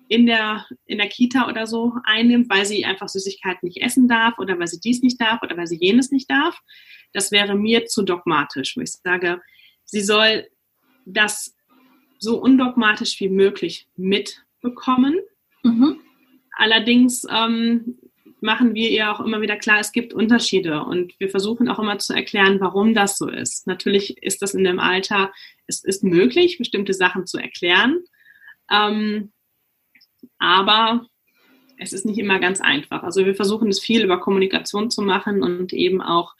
in 0.07 0.25
der, 0.25 0.67
in 0.85 0.97
der 0.99 1.07
Kita 1.07 1.47
oder 1.47 1.65
so 1.65 1.93
einnimmt, 2.03 2.49
weil 2.49 2.65
sie 2.65 2.85
einfach 2.85 3.07
Süßigkeiten 3.07 3.65
nicht 3.65 3.81
essen 3.81 4.07
darf 4.07 4.37
oder 4.37 4.59
weil 4.59 4.67
sie 4.67 4.79
dies 4.79 5.01
nicht 5.01 5.19
darf 5.19 5.41
oder 5.41 5.57
weil 5.57 5.65
sie 5.65 5.79
jenes 5.79 6.11
nicht 6.11 6.29
darf. 6.29 6.59
Das 7.13 7.31
wäre 7.31 7.55
mir 7.55 7.85
zu 7.85 8.03
dogmatisch, 8.03 8.75
wo 8.75 8.81
ich 8.81 8.91
sage, 8.91 9.41
sie 9.85 10.01
soll 10.01 10.47
das 11.05 11.55
so 12.19 12.39
undogmatisch 12.39 13.19
wie 13.19 13.29
möglich 13.29 13.87
mitbekommen. 13.95 15.15
Mhm. 15.63 16.01
Allerdings 16.57 17.25
ähm, 17.29 17.97
machen 18.45 18.75
wir 18.75 18.91
ihr 18.91 19.11
auch 19.11 19.19
immer 19.19 19.41
wieder 19.41 19.57
klar, 19.57 19.79
es 19.79 19.91
gibt 19.91 20.13
Unterschiede 20.13 20.83
und 20.83 21.19
wir 21.19 21.29
versuchen 21.29 21.67
auch 21.67 21.79
immer 21.79 21.97
zu 21.97 22.13
erklären, 22.13 22.59
warum 22.61 22.93
das 22.93 23.17
so 23.17 23.27
ist. 23.27 23.65
Natürlich 23.65 24.21
ist 24.21 24.41
das 24.41 24.53
in 24.53 24.63
dem 24.63 24.79
Alter, 24.79 25.33
es 25.65 25.83
ist 25.83 26.03
möglich, 26.03 26.59
bestimmte 26.59 26.93
Sachen 26.93 27.25
zu 27.25 27.39
erklären, 27.39 28.03
ähm, 28.71 29.33
aber 30.37 31.07
es 31.77 31.91
ist 31.91 32.05
nicht 32.05 32.19
immer 32.19 32.39
ganz 32.39 32.61
einfach. 32.61 33.03
Also 33.03 33.25
wir 33.25 33.35
versuchen 33.35 33.67
es 33.69 33.79
viel 33.79 34.03
über 34.03 34.19
Kommunikation 34.19 34.91
zu 34.91 35.01
machen 35.01 35.41
und 35.41 35.73
eben 35.73 36.01
auch 36.01 36.35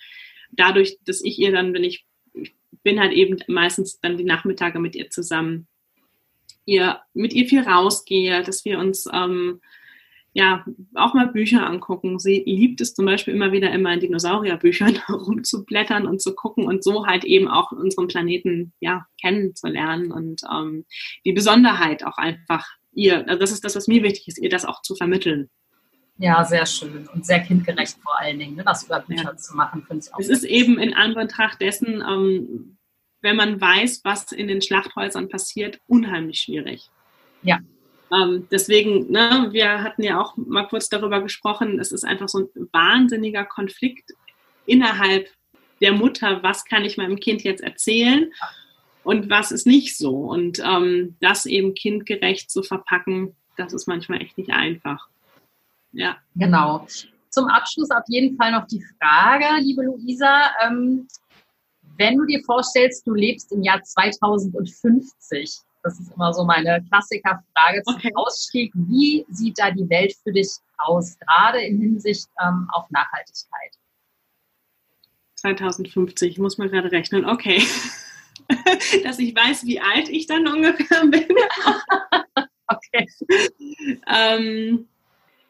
dadurch, 0.51 0.99
dass 1.05 1.23
ich 1.23 1.39
ihr 1.39 1.51
dann, 1.51 1.73
wenn 1.73 1.83
ich, 1.83 2.05
ich 2.33 2.53
bin 2.83 2.99
halt 2.99 3.13
eben 3.13 3.37
meistens 3.47 3.99
dann 3.99 4.15
die 4.15 4.23
Nachmittage 4.23 4.79
mit 4.79 4.95
ihr 4.95 5.09
zusammen, 5.09 5.67
ihr 6.65 7.01
mit 7.13 7.33
ihr 7.33 7.47
viel 7.47 7.61
rausgehe, 7.61 8.43
dass 8.43 8.63
wir 8.63 8.77
uns 8.77 9.09
ähm, 9.11 9.59
ja, 10.37 10.65
auch 10.95 11.13
mal 11.13 11.29
Bücher 11.29 11.65
angucken. 11.65 12.19
Sie 12.19 12.43
liebt 12.45 12.81
es 12.81 12.93
zum 12.93 13.05
Beispiel 13.05 13.33
immer 13.33 13.53
wieder 13.53 13.71
immer 13.71 13.93
in 13.93 14.01
Dinosaurierbüchern 14.01 14.99
rumzublättern 15.09 16.05
und 16.05 16.21
zu 16.21 16.35
gucken 16.35 16.65
und 16.65 16.83
so 16.83 17.07
halt 17.07 17.23
eben 17.23 17.47
auch 17.47 17.71
unseren 17.71 18.09
Planeten 18.09 18.73
ja 18.81 19.07
kennenzulernen 19.19 20.11
und 20.11 20.41
ähm, 20.53 20.85
die 21.23 21.31
Besonderheit 21.31 22.03
auch 22.05 22.17
einfach 22.17 22.67
ihr, 22.91 23.25
also 23.29 23.39
das 23.39 23.53
ist 23.53 23.63
das, 23.63 23.77
was 23.77 23.87
mir 23.87 24.03
wichtig 24.03 24.27
ist, 24.27 24.37
ihr 24.37 24.49
das 24.49 24.65
auch 24.65 24.81
zu 24.81 24.95
vermitteln. 24.95 25.49
Ja, 26.17 26.43
sehr 26.43 26.65
schön 26.65 27.07
und 27.13 27.25
sehr 27.25 27.39
kindgerecht 27.39 27.97
vor 28.03 28.19
allen 28.19 28.37
Dingen, 28.37 28.55
ne, 28.55 28.63
das 28.65 28.83
über 28.83 28.99
Bücher 28.99 29.23
ja. 29.23 29.37
zu 29.37 29.55
machen, 29.55 29.83
finde 29.87 30.05
ich 30.05 30.13
auch. 30.13 30.19
Es 30.19 30.27
ist 30.27 30.43
eben 30.43 30.77
in 30.79 30.93
Anbetracht 30.93 31.61
dessen, 31.61 32.03
ähm, 32.05 32.77
wenn 33.21 33.37
man 33.37 33.61
weiß, 33.61 34.01
was 34.03 34.33
in 34.33 34.49
den 34.49 34.61
Schlachthäusern 34.61 35.29
passiert, 35.29 35.79
unheimlich 35.87 36.41
schwierig. 36.41 36.89
Ja. 37.41 37.59
Ähm, 38.15 38.47
deswegen, 38.51 39.11
ne, 39.11 39.49
wir 39.51 39.83
hatten 39.83 40.03
ja 40.03 40.21
auch 40.21 40.37
mal 40.37 40.67
kurz 40.67 40.89
darüber 40.89 41.21
gesprochen, 41.21 41.79
es 41.79 41.91
ist 41.91 42.05
einfach 42.05 42.29
so 42.29 42.39
ein 42.39 42.69
wahnsinniger 42.71 43.45
Konflikt 43.45 44.11
innerhalb 44.65 45.29
der 45.81 45.93
Mutter, 45.93 46.41
was 46.43 46.65
kann 46.65 46.85
ich 46.85 46.97
meinem 46.97 47.19
Kind 47.19 47.43
jetzt 47.43 47.61
erzählen 47.61 48.31
und 49.03 49.29
was 49.29 49.51
ist 49.51 49.67
nicht 49.67 49.97
so. 49.97 50.15
Und 50.15 50.59
ähm, 50.59 51.15
das 51.19 51.45
eben 51.45 51.73
kindgerecht 51.73 52.49
zu 52.49 52.63
verpacken, 52.63 53.35
das 53.57 53.73
ist 53.73 53.87
manchmal 53.87 54.21
echt 54.21 54.37
nicht 54.37 54.51
einfach. 54.51 55.07
Ja. 55.91 56.17
Genau. 56.35 56.87
Zum 57.29 57.47
Abschluss 57.47 57.91
auf 57.91 58.03
jeden 58.07 58.37
Fall 58.37 58.51
noch 58.51 58.65
die 58.67 58.83
Frage, 58.99 59.45
liebe 59.61 59.83
Luisa. 59.83 60.51
Ähm, 60.63 61.07
wenn 61.97 62.17
du 62.17 62.25
dir 62.25 62.41
vorstellst, 62.45 63.05
du 63.07 63.13
lebst 63.13 63.51
im 63.51 63.63
Jahr 63.63 63.81
2050, 63.81 65.59
das 65.85 65.99
ist 65.99 66.11
immer 66.13 66.33
so 66.33 66.43
meine 66.43 66.83
Klassikerfrage 66.89 67.83
zum 67.83 67.95
okay. 67.95 68.11
Ausstieg, 68.15 68.73
wie 68.73 69.23
sieht 69.29 69.59
da 69.59 69.69
die 69.69 69.87
Welt 69.87 70.15
für 70.23 70.33
dich 70.33 70.49
aus, 70.79 71.15
gerade 71.19 71.59
in 71.59 71.79
Hinsicht 71.79 72.27
ähm, 72.43 72.67
auf 72.73 72.89
Nachhaltigkeit? 72.89 73.71
2050, 75.35 76.31
ich 76.31 76.39
muss 76.39 76.57
mal 76.57 76.69
gerade 76.69 76.91
rechnen, 76.91 77.25
okay. 77.25 77.63
Dass 79.03 79.19
ich 79.19 79.35
weiß, 79.35 79.65
wie 79.65 79.79
alt 79.79 80.09
ich 80.09 80.25
dann 80.25 80.47
ungefähr 80.47 81.05
bin. 81.05 81.27
okay. 82.67 83.07
ähm, 84.07 84.87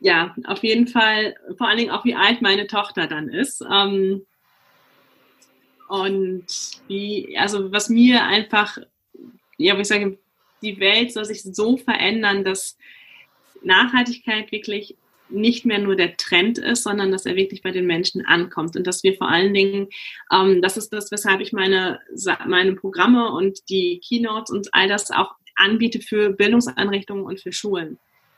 ja, 0.01 0.35
auf 0.47 0.63
jeden 0.63 0.87
Fall, 0.87 1.35
vor 1.57 1.69
allen 1.69 1.77
Dingen 1.77 1.91
auch, 1.91 2.03
wie 2.03 2.15
alt 2.15 2.41
meine 2.41 2.67
Tochter 2.67 3.07
dann 3.07 3.29
ist. 3.29 3.63
Ähm, 3.71 4.25
und 5.87 6.45
wie, 6.87 7.37
also 7.37 7.71
was 7.71 7.87
mir 7.87 8.25
einfach, 8.25 8.77
ja, 9.57 9.77
wo 9.77 9.79
ich 9.79 9.87
sage, 9.87 10.17
die 10.61 10.79
Welt 10.79 11.11
soll 11.11 11.25
sich 11.25 11.43
so 11.43 11.77
verändern, 11.77 12.43
dass 12.43 12.77
Nachhaltigkeit 13.61 14.51
wirklich 14.51 14.95
nicht 15.29 15.65
mehr 15.65 15.79
nur 15.79 15.95
der 15.95 16.17
Trend 16.17 16.57
ist, 16.57 16.83
sondern 16.83 17.11
dass 17.11 17.25
er 17.25 17.35
wirklich 17.35 17.61
bei 17.61 17.71
den 17.71 17.87
Menschen 17.87 18.25
ankommt 18.25 18.75
und 18.75 18.85
dass 18.85 19.03
wir 19.03 19.15
vor 19.15 19.29
allen 19.29 19.53
Dingen, 19.53 19.89
ähm, 20.31 20.61
das 20.61 20.77
ist 20.77 20.93
das, 20.93 21.11
weshalb 21.11 21.41
ich 21.41 21.51
meine, 21.51 21.99
meine 22.47 22.73
Programme 22.73 23.31
und 23.31 23.69
die 23.69 23.99
Keynotes 24.07 24.51
und 24.51 24.69
all 24.73 24.87
das 24.87 25.11
auch 25.11 25.33
anbiete 25.55 25.99
für 25.99 26.31
Bildungseinrichtungen 26.31 27.23
und 27.23 27.39
für 27.41 27.51
Schulen. 27.51 27.97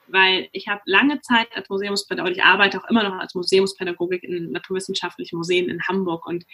Weil 0.10 0.48
ich 0.54 0.70
habe 0.70 0.82
lange 0.86 1.20
Zeit 1.20 1.48
als 1.54 1.68
Museumspädagogik, 1.68 2.38
ich 2.38 2.44
arbeite 2.44 2.82
auch 2.82 2.90
immer 2.90 3.04
noch 3.04 3.20
als 3.20 3.36
Museumspädagogik 3.36 4.24
in 4.24 4.52
naturwissenschaftlichen 4.52 5.36
Museen 5.36 5.68
in 5.68 5.84
Hamburg 5.84 6.26
und 6.26 6.46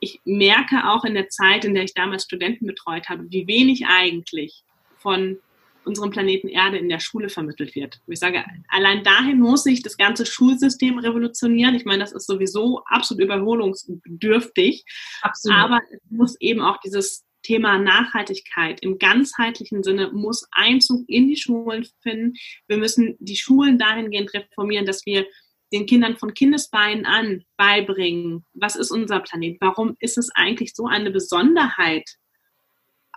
ich 0.00 0.20
merke 0.26 0.86
auch 0.86 1.04
in 1.04 1.14
der 1.14 1.30
Zeit, 1.30 1.64
in 1.64 1.72
der 1.72 1.84
ich 1.84 1.94
damals 1.94 2.24
Studenten 2.24 2.66
betreut 2.66 3.08
habe, 3.08 3.24
wie 3.30 3.46
wenig 3.46 3.86
eigentlich 3.86 4.62
von 4.98 5.38
unserem 5.84 6.10
Planeten 6.10 6.48
Erde 6.48 6.76
in 6.76 6.88
der 6.88 7.00
Schule 7.00 7.28
vermittelt 7.28 7.74
wird. 7.74 8.00
Ich 8.06 8.18
sage, 8.18 8.44
allein 8.68 9.02
dahin 9.02 9.40
muss 9.40 9.64
sich 9.64 9.82
das 9.82 9.96
ganze 9.96 10.26
Schulsystem 10.26 10.98
revolutionieren. 10.98 11.74
Ich 11.74 11.84
meine, 11.84 12.00
das 12.00 12.12
ist 12.12 12.26
sowieso 12.26 12.82
absolut 12.84 13.24
überholungsbedürftig. 13.24 14.84
Absolut. 15.22 15.58
Aber 15.58 15.80
es 15.90 16.00
muss 16.10 16.36
eben 16.40 16.60
auch 16.60 16.78
dieses 16.80 17.24
Thema 17.42 17.78
Nachhaltigkeit 17.78 18.80
im 18.82 18.98
ganzheitlichen 18.98 19.82
Sinne 19.82 20.10
muss 20.12 20.46
Einzug 20.50 21.08
in 21.08 21.28
die 21.28 21.36
Schulen 21.36 21.86
finden. 22.02 22.34
Wir 22.66 22.76
müssen 22.76 23.16
die 23.20 23.36
Schulen 23.36 23.78
dahingehend 23.78 24.34
reformieren, 24.34 24.86
dass 24.86 25.06
wir 25.06 25.24
den 25.72 25.86
Kindern 25.86 26.16
von 26.16 26.34
Kindesbeinen 26.34 27.06
an 27.06 27.44
beibringen, 27.56 28.44
was 28.54 28.76
ist 28.76 28.90
unser 28.90 29.20
Planet? 29.20 29.58
Warum 29.60 29.96
ist 30.00 30.18
es 30.18 30.30
eigentlich 30.34 30.74
so 30.74 30.86
eine 30.86 31.10
Besonderheit, 31.10 32.16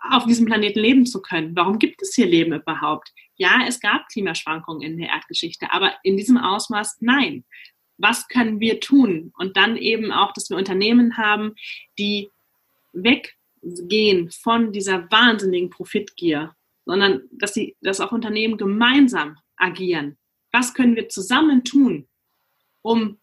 auf 0.09 0.25
diesem 0.25 0.45
Planeten 0.45 0.79
leben 0.79 1.05
zu 1.05 1.21
können. 1.21 1.55
Warum 1.55 1.77
gibt 1.79 2.01
es 2.01 2.15
hier 2.15 2.25
Leben 2.25 2.53
überhaupt? 2.53 3.13
Ja, 3.35 3.61
es 3.67 3.79
gab 3.79 4.07
Klimaschwankungen 4.09 4.81
in 4.81 4.97
der 4.97 5.09
Erdgeschichte, 5.09 5.71
aber 5.71 5.93
in 6.03 6.17
diesem 6.17 6.37
Ausmaß 6.37 6.97
nein. 7.01 7.45
Was 7.97 8.27
können 8.27 8.59
wir 8.59 8.79
tun? 8.79 9.31
Und 9.37 9.57
dann 9.57 9.77
eben 9.77 10.11
auch, 10.11 10.33
dass 10.33 10.49
wir 10.49 10.57
Unternehmen 10.57 11.17
haben, 11.17 11.53
die 11.99 12.29
weggehen 12.93 14.31
von 14.31 14.71
dieser 14.71 15.09
wahnsinnigen 15.11 15.69
Profitgier, 15.69 16.55
sondern 16.85 17.21
dass 17.31 17.53
sie, 17.53 17.75
dass 17.81 17.99
auch 17.99 18.11
Unternehmen 18.11 18.57
gemeinsam 18.57 19.37
agieren. 19.55 20.17
Was 20.51 20.73
können 20.73 20.95
wir 20.95 21.09
zusammen 21.09 21.63
tun, 21.63 22.07
um 22.81 23.19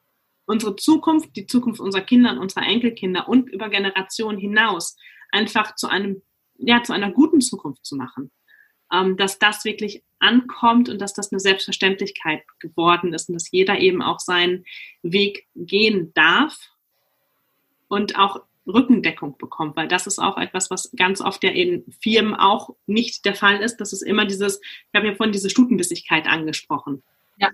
unsere 0.46 0.76
Zukunft, 0.76 1.34
die 1.36 1.46
Zukunft 1.46 1.80
unserer 1.80 2.02
Kinder 2.02 2.30
und 2.30 2.38
unserer 2.38 2.66
Enkelkinder 2.66 3.28
und 3.28 3.50
über 3.50 3.68
Generationen 3.68 4.38
hinaus 4.38 4.96
einfach 5.30 5.74
zu 5.74 5.88
einem 5.88 6.22
ja, 6.58 6.82
zu 6.82 6.92
einer 6.92 7.10
guten 7.10 7.40
Zukunft 7.40 7.84
zu 7.86 7.96
machen. 7.96 8.30
Ähm, 8.92 9.16
dass 9.16 9.38
das 9.38 9.64
wirklich 9.64 10.02
ankommt 10.18 10.88
und 10.88 11.00
dass 11.00 11.12
das 11.12 11.30
eine 11.30 11.40
Selbstverständlichkeit 11.40 12.42
geworden 12.58 13.12
ist 13.12 13.28
und 13.28 13.34
dass 13.34 13.50
jeder 13.50 13.78
eben 13.78 14.02
auch 14.02 14.18
seinen 14.18 14.64
Weg 15.02 15.46
gehen 15.54 16.12
darf 16.14 16.56
und 17.88 18.18
auch 18.18 18.42
Rückendeckung 18.66 19.36
bekommt, 19.38 19.76
weil 19.76 19.88
das 19.88 20.06
ist 20.06 20.18
auch 20.18 20.36
etwas, 20.36 20.70
was 20.70 20.92
ganz 20.96 21.20
oft 21.20 21.42
ja 21.42 21.50
in 21.50 21.84
Firmen 22.02 22.34
auch 22.34 22.76
nicht 22.86 23.24
der 23.24 23.34
Fall 23.34 23.60
ist. 23.62 23.78
Das 23.78 23.92
ist 23.92 24.02
immer 24.02 24.26
dieses, 24.26 24.60
ich 24.60 24.94
habe 24.94 25.08
ja 25.08 25.14
vorhin 25.14 25.32
diese 25.32 25.50
Stutenbissigkeit 25.50 26.26
angesprochen. 26.26 27.02
Ja. 27.38 27.50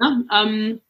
ja 0.00 0.22
ähm, 0.32 0.80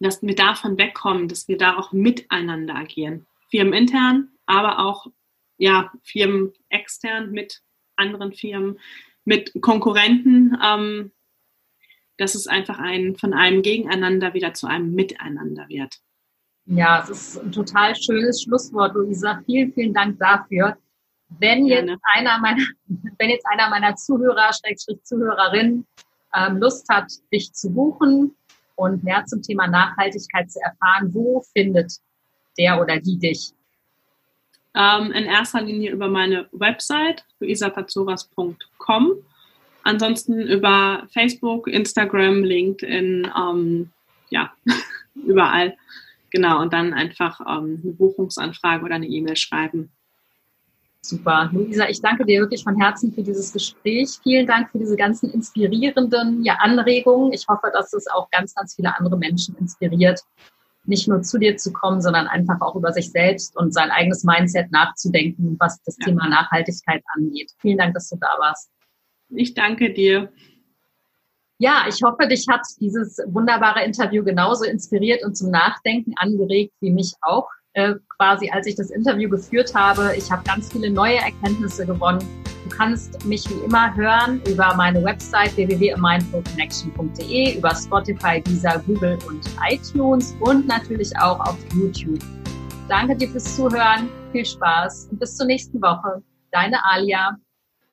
dass 0.00 0.22
wir 0.22 0.34
davon 0.34 0.78
wegkommen, 0.78 1.28
dass 1.28 1.48
wir 1.48 1.56
da 1.56 1.76
auch 1.76 1.92
miteinander 1.92 2.76
agieren. 2.76 3.26
Firmenintern, 3.50 4.30
aber 4.46 4.78
auch 4.80 5.06
ja, 5.56 5.92
Firmen 6.02 6.52
extern 6.68 7.30
mit 7.30 7.62
anderen 7.96 8.32
Firmen, 8.32 8.78
mit 9.24 9.52
Konkurrenten, 9.60 10.58
ähm, 10.62 11.12
dass 12.18 12.34
es 12.34 12.46
einfach 12.46 12.78
ein, 12.78 13.16
von 13.16 13.34
einem 13.34 13.62
Gegeneinander 13.62 14.34
wieder 14.34 14.54
zu 14.54 14.66
einem 14.66 14.94
Miteinander 14.94 15.68
wird. 15.68 16.00
Ja, 16.66 17.02
es 17.02 17.10
ist 17.10 17.38
ein 17.38 17.52
total 17.52 17.94
schönes 17.94 18.42
Schlusswort, 18.42 18.94
Luisa. 18.94 19.42
Vielen, 19.44 19.72
vielen 19.72 19.92
Dank 19.92 20.18
dafür. 20.18 20.76
Wenn 21.28 21.66
jetzt 21.66 21.90
einer 22.14 22.38
meiner, 22.38 22.62
wenn 23.18 23.30
jetzt 23.30 23.46
einer 23.50 23.68
meiner 23.68 23.96
Zuhörer, 23.96 24.50
Schrägstrich 24.52 25.02
Zuhörerin, 25.02 25.86
ähm, 26.34 26.56
Lust 26.58 26.88
hat, 26.88 27.12
dich 27.32 27.52
zu 27.52 27.70
buchen 27.70 28.34
und 28.76 29.04
mehr 29.04 29.24
zum 29.26 29.42
Thema 29.42 29.66
Nachhaltigkeit 29.66 30.50
zu 30.50 30.60
erfahren, 30.60 31.12
wo 31.12 31.42
findet 31.52 31.92
der 32.58 32.80
oder 32.80 32.98
die 32.98 33.18
dich? 33.18 33.52
Ähm, 34.74 35.12
in 35.12 35.24
erster 35.24 35.62
Linie 35.62 35.92
über 35.92 36.08
meine 36.08 36.48
Website, 36.52 37.24
luisapazoras.com. 37.40 39.12
Ansonsten 39.84 40.40
über 40.40 41.06
Facebook, 41.12 41.68
Instagram, 41.68 42.42
LinkedIn, 42.42 43.30
ähm, 43.38 43.90
ja, 44.30 44.52
überall. 45.14 45.76
Genau, 46.30 46.60
und 46.62 46.72
dann 46.72 46.92
einfach 46.92 47.38
ähm, 47.40 47.80
eine 47.82 47.92
Buchungsanfrage 47.92 48.84
oder 48.84 48.96
eine 48.96 49.06
E-Mail 49.06 49.36
schreiben. 49.36 49.90
Super. 51.04 51.50
Luisa, 51.52 51.86
ich 51.86 52.00
danke 52.00 52.24
dir 52.24 52.40
wirklich 52.40 52.64
von 52.64 52.80
Herzen 52.80 53.12
für 53.12 53.22
dieses 53.22 53.52
Gespräch. 53.52 54.18
Vielen 54.22 54.46
Dank 54.46 54.70
für 54.70 54.78
diese 54.78 54.96
ganzen 54.96 55.30
inspirierenden 55.30 56.42
ja, 56.42 56.54
Anregungen. 56.60 57.34
Ich 57.34 57.46
hoffe, 57.46 57.70
dass 57.74 57.92
es 57.92 58.06
auch 58.08 58.30
ganz, 58.30 58.54
ganz 58.54 58.74
viele 58.74 58.96
andere 58.96 59.18
Menschen 59.18 59.54
inspiriert, 59.58 60.22
nicht 60.86 61.08
nur 61.08 61.22
zu 61.22 61.38
dir 61.38 61.56
zu 61.56 61.72
kommen, 61.72 62.00
sondern 62.00 62.26
einfach 62.26 62.60
auch 62.60 62.76
über 62.76 62.92
sich 62.92 63.10
selbst 63.10 63.56
und 63.56 63.72
sein 63.72 63.90
eigenes 63.90 64.24
Mindset 64.24 64.70
nachzudenken, 64.70 65.56
was 65.58 65.82
das 65.82 65.96
ja. 65.98 66.06
Thema 66.06 66.28
Nachhaltigkeit 66.28 67.02
angeht. 67.14 67.52
Vielen 67.58 67.78
Dank, 67.78 67.94
dass 67.94 68.08
du 68.08 68.16
da 68.16 68.34
warst. 68.38 68.70
Ich 69.30 69.54
danke 69.54 69.92
dir. 69.92 70.32
Ja, 71.58 71.86
ich 71.88 72.02
hoffe, 72.02 72.26
dich 72.28 72.46
hat 72.48 72.66
dieses 72.80 73.18
wunderbare 73.26 73.84
Interview 73.84 74.24
genauso 74.24 74.64
inspiriert 74.64 75.24
und 75.24 75.36
zum 75.36 75.50
Nachdenken 75.50 76.12
angeregt 76.16 76.74
wie 76.80 76.90
mich 76.90 77.14
auch. 77.20 77.48
Äh, 77.74 77.94
quasi, 78.16 78.50
als 78.50 78.66
ich 78.66 78.76
das 78.76 78.90
Interview 78.90 79.28
geführt 79.28 79.74
habe, 79.74 80.14
ich 80.16 80.30
habe 80.30 80.42
ganz 80.44 80.72
viele 80.72 80.90
neue 80.90 81.16
Erkenntnisse 81.16 81.86
gewonnen 81.86 82.26
Du 82.64 82.70
kannst 82.70 83.24
mich 83.26 83.48
wie 83.50 83.64
immer 83.64 83.94
hören 83.94 84.40
über 84.48 84.74
meine 84.74 85.04
Website 85.04 85.54
www.mindfulconnection.de, 85.56 87.58
über 87.58 87.74
Spotify, 87.74 88.40
Deezer, 88.40 88.82
Google 88.86 89.18
und 89.28 89.44
iTunes 89.70 90.34
und 90.40 90.66
natürlich 90.66 91.12
auch 91.18 91.38
auf 91.40 91.58
YouTube. 91.74 92.20
Danke 92.88 93.16
dir 93.16 93.28
fürs 93.28 93.56
Zuhören, 93.56 94.08
viel 94.32 94.46
Spaß 94.46 95.08
und 95.10 95.20
bis 95.20 95.36
zur 95.36 95.46
nächsten 95.46 95.80
Woche. 95.82 96.22
Deine 96.52 96.82
Alia. 96.86 97.36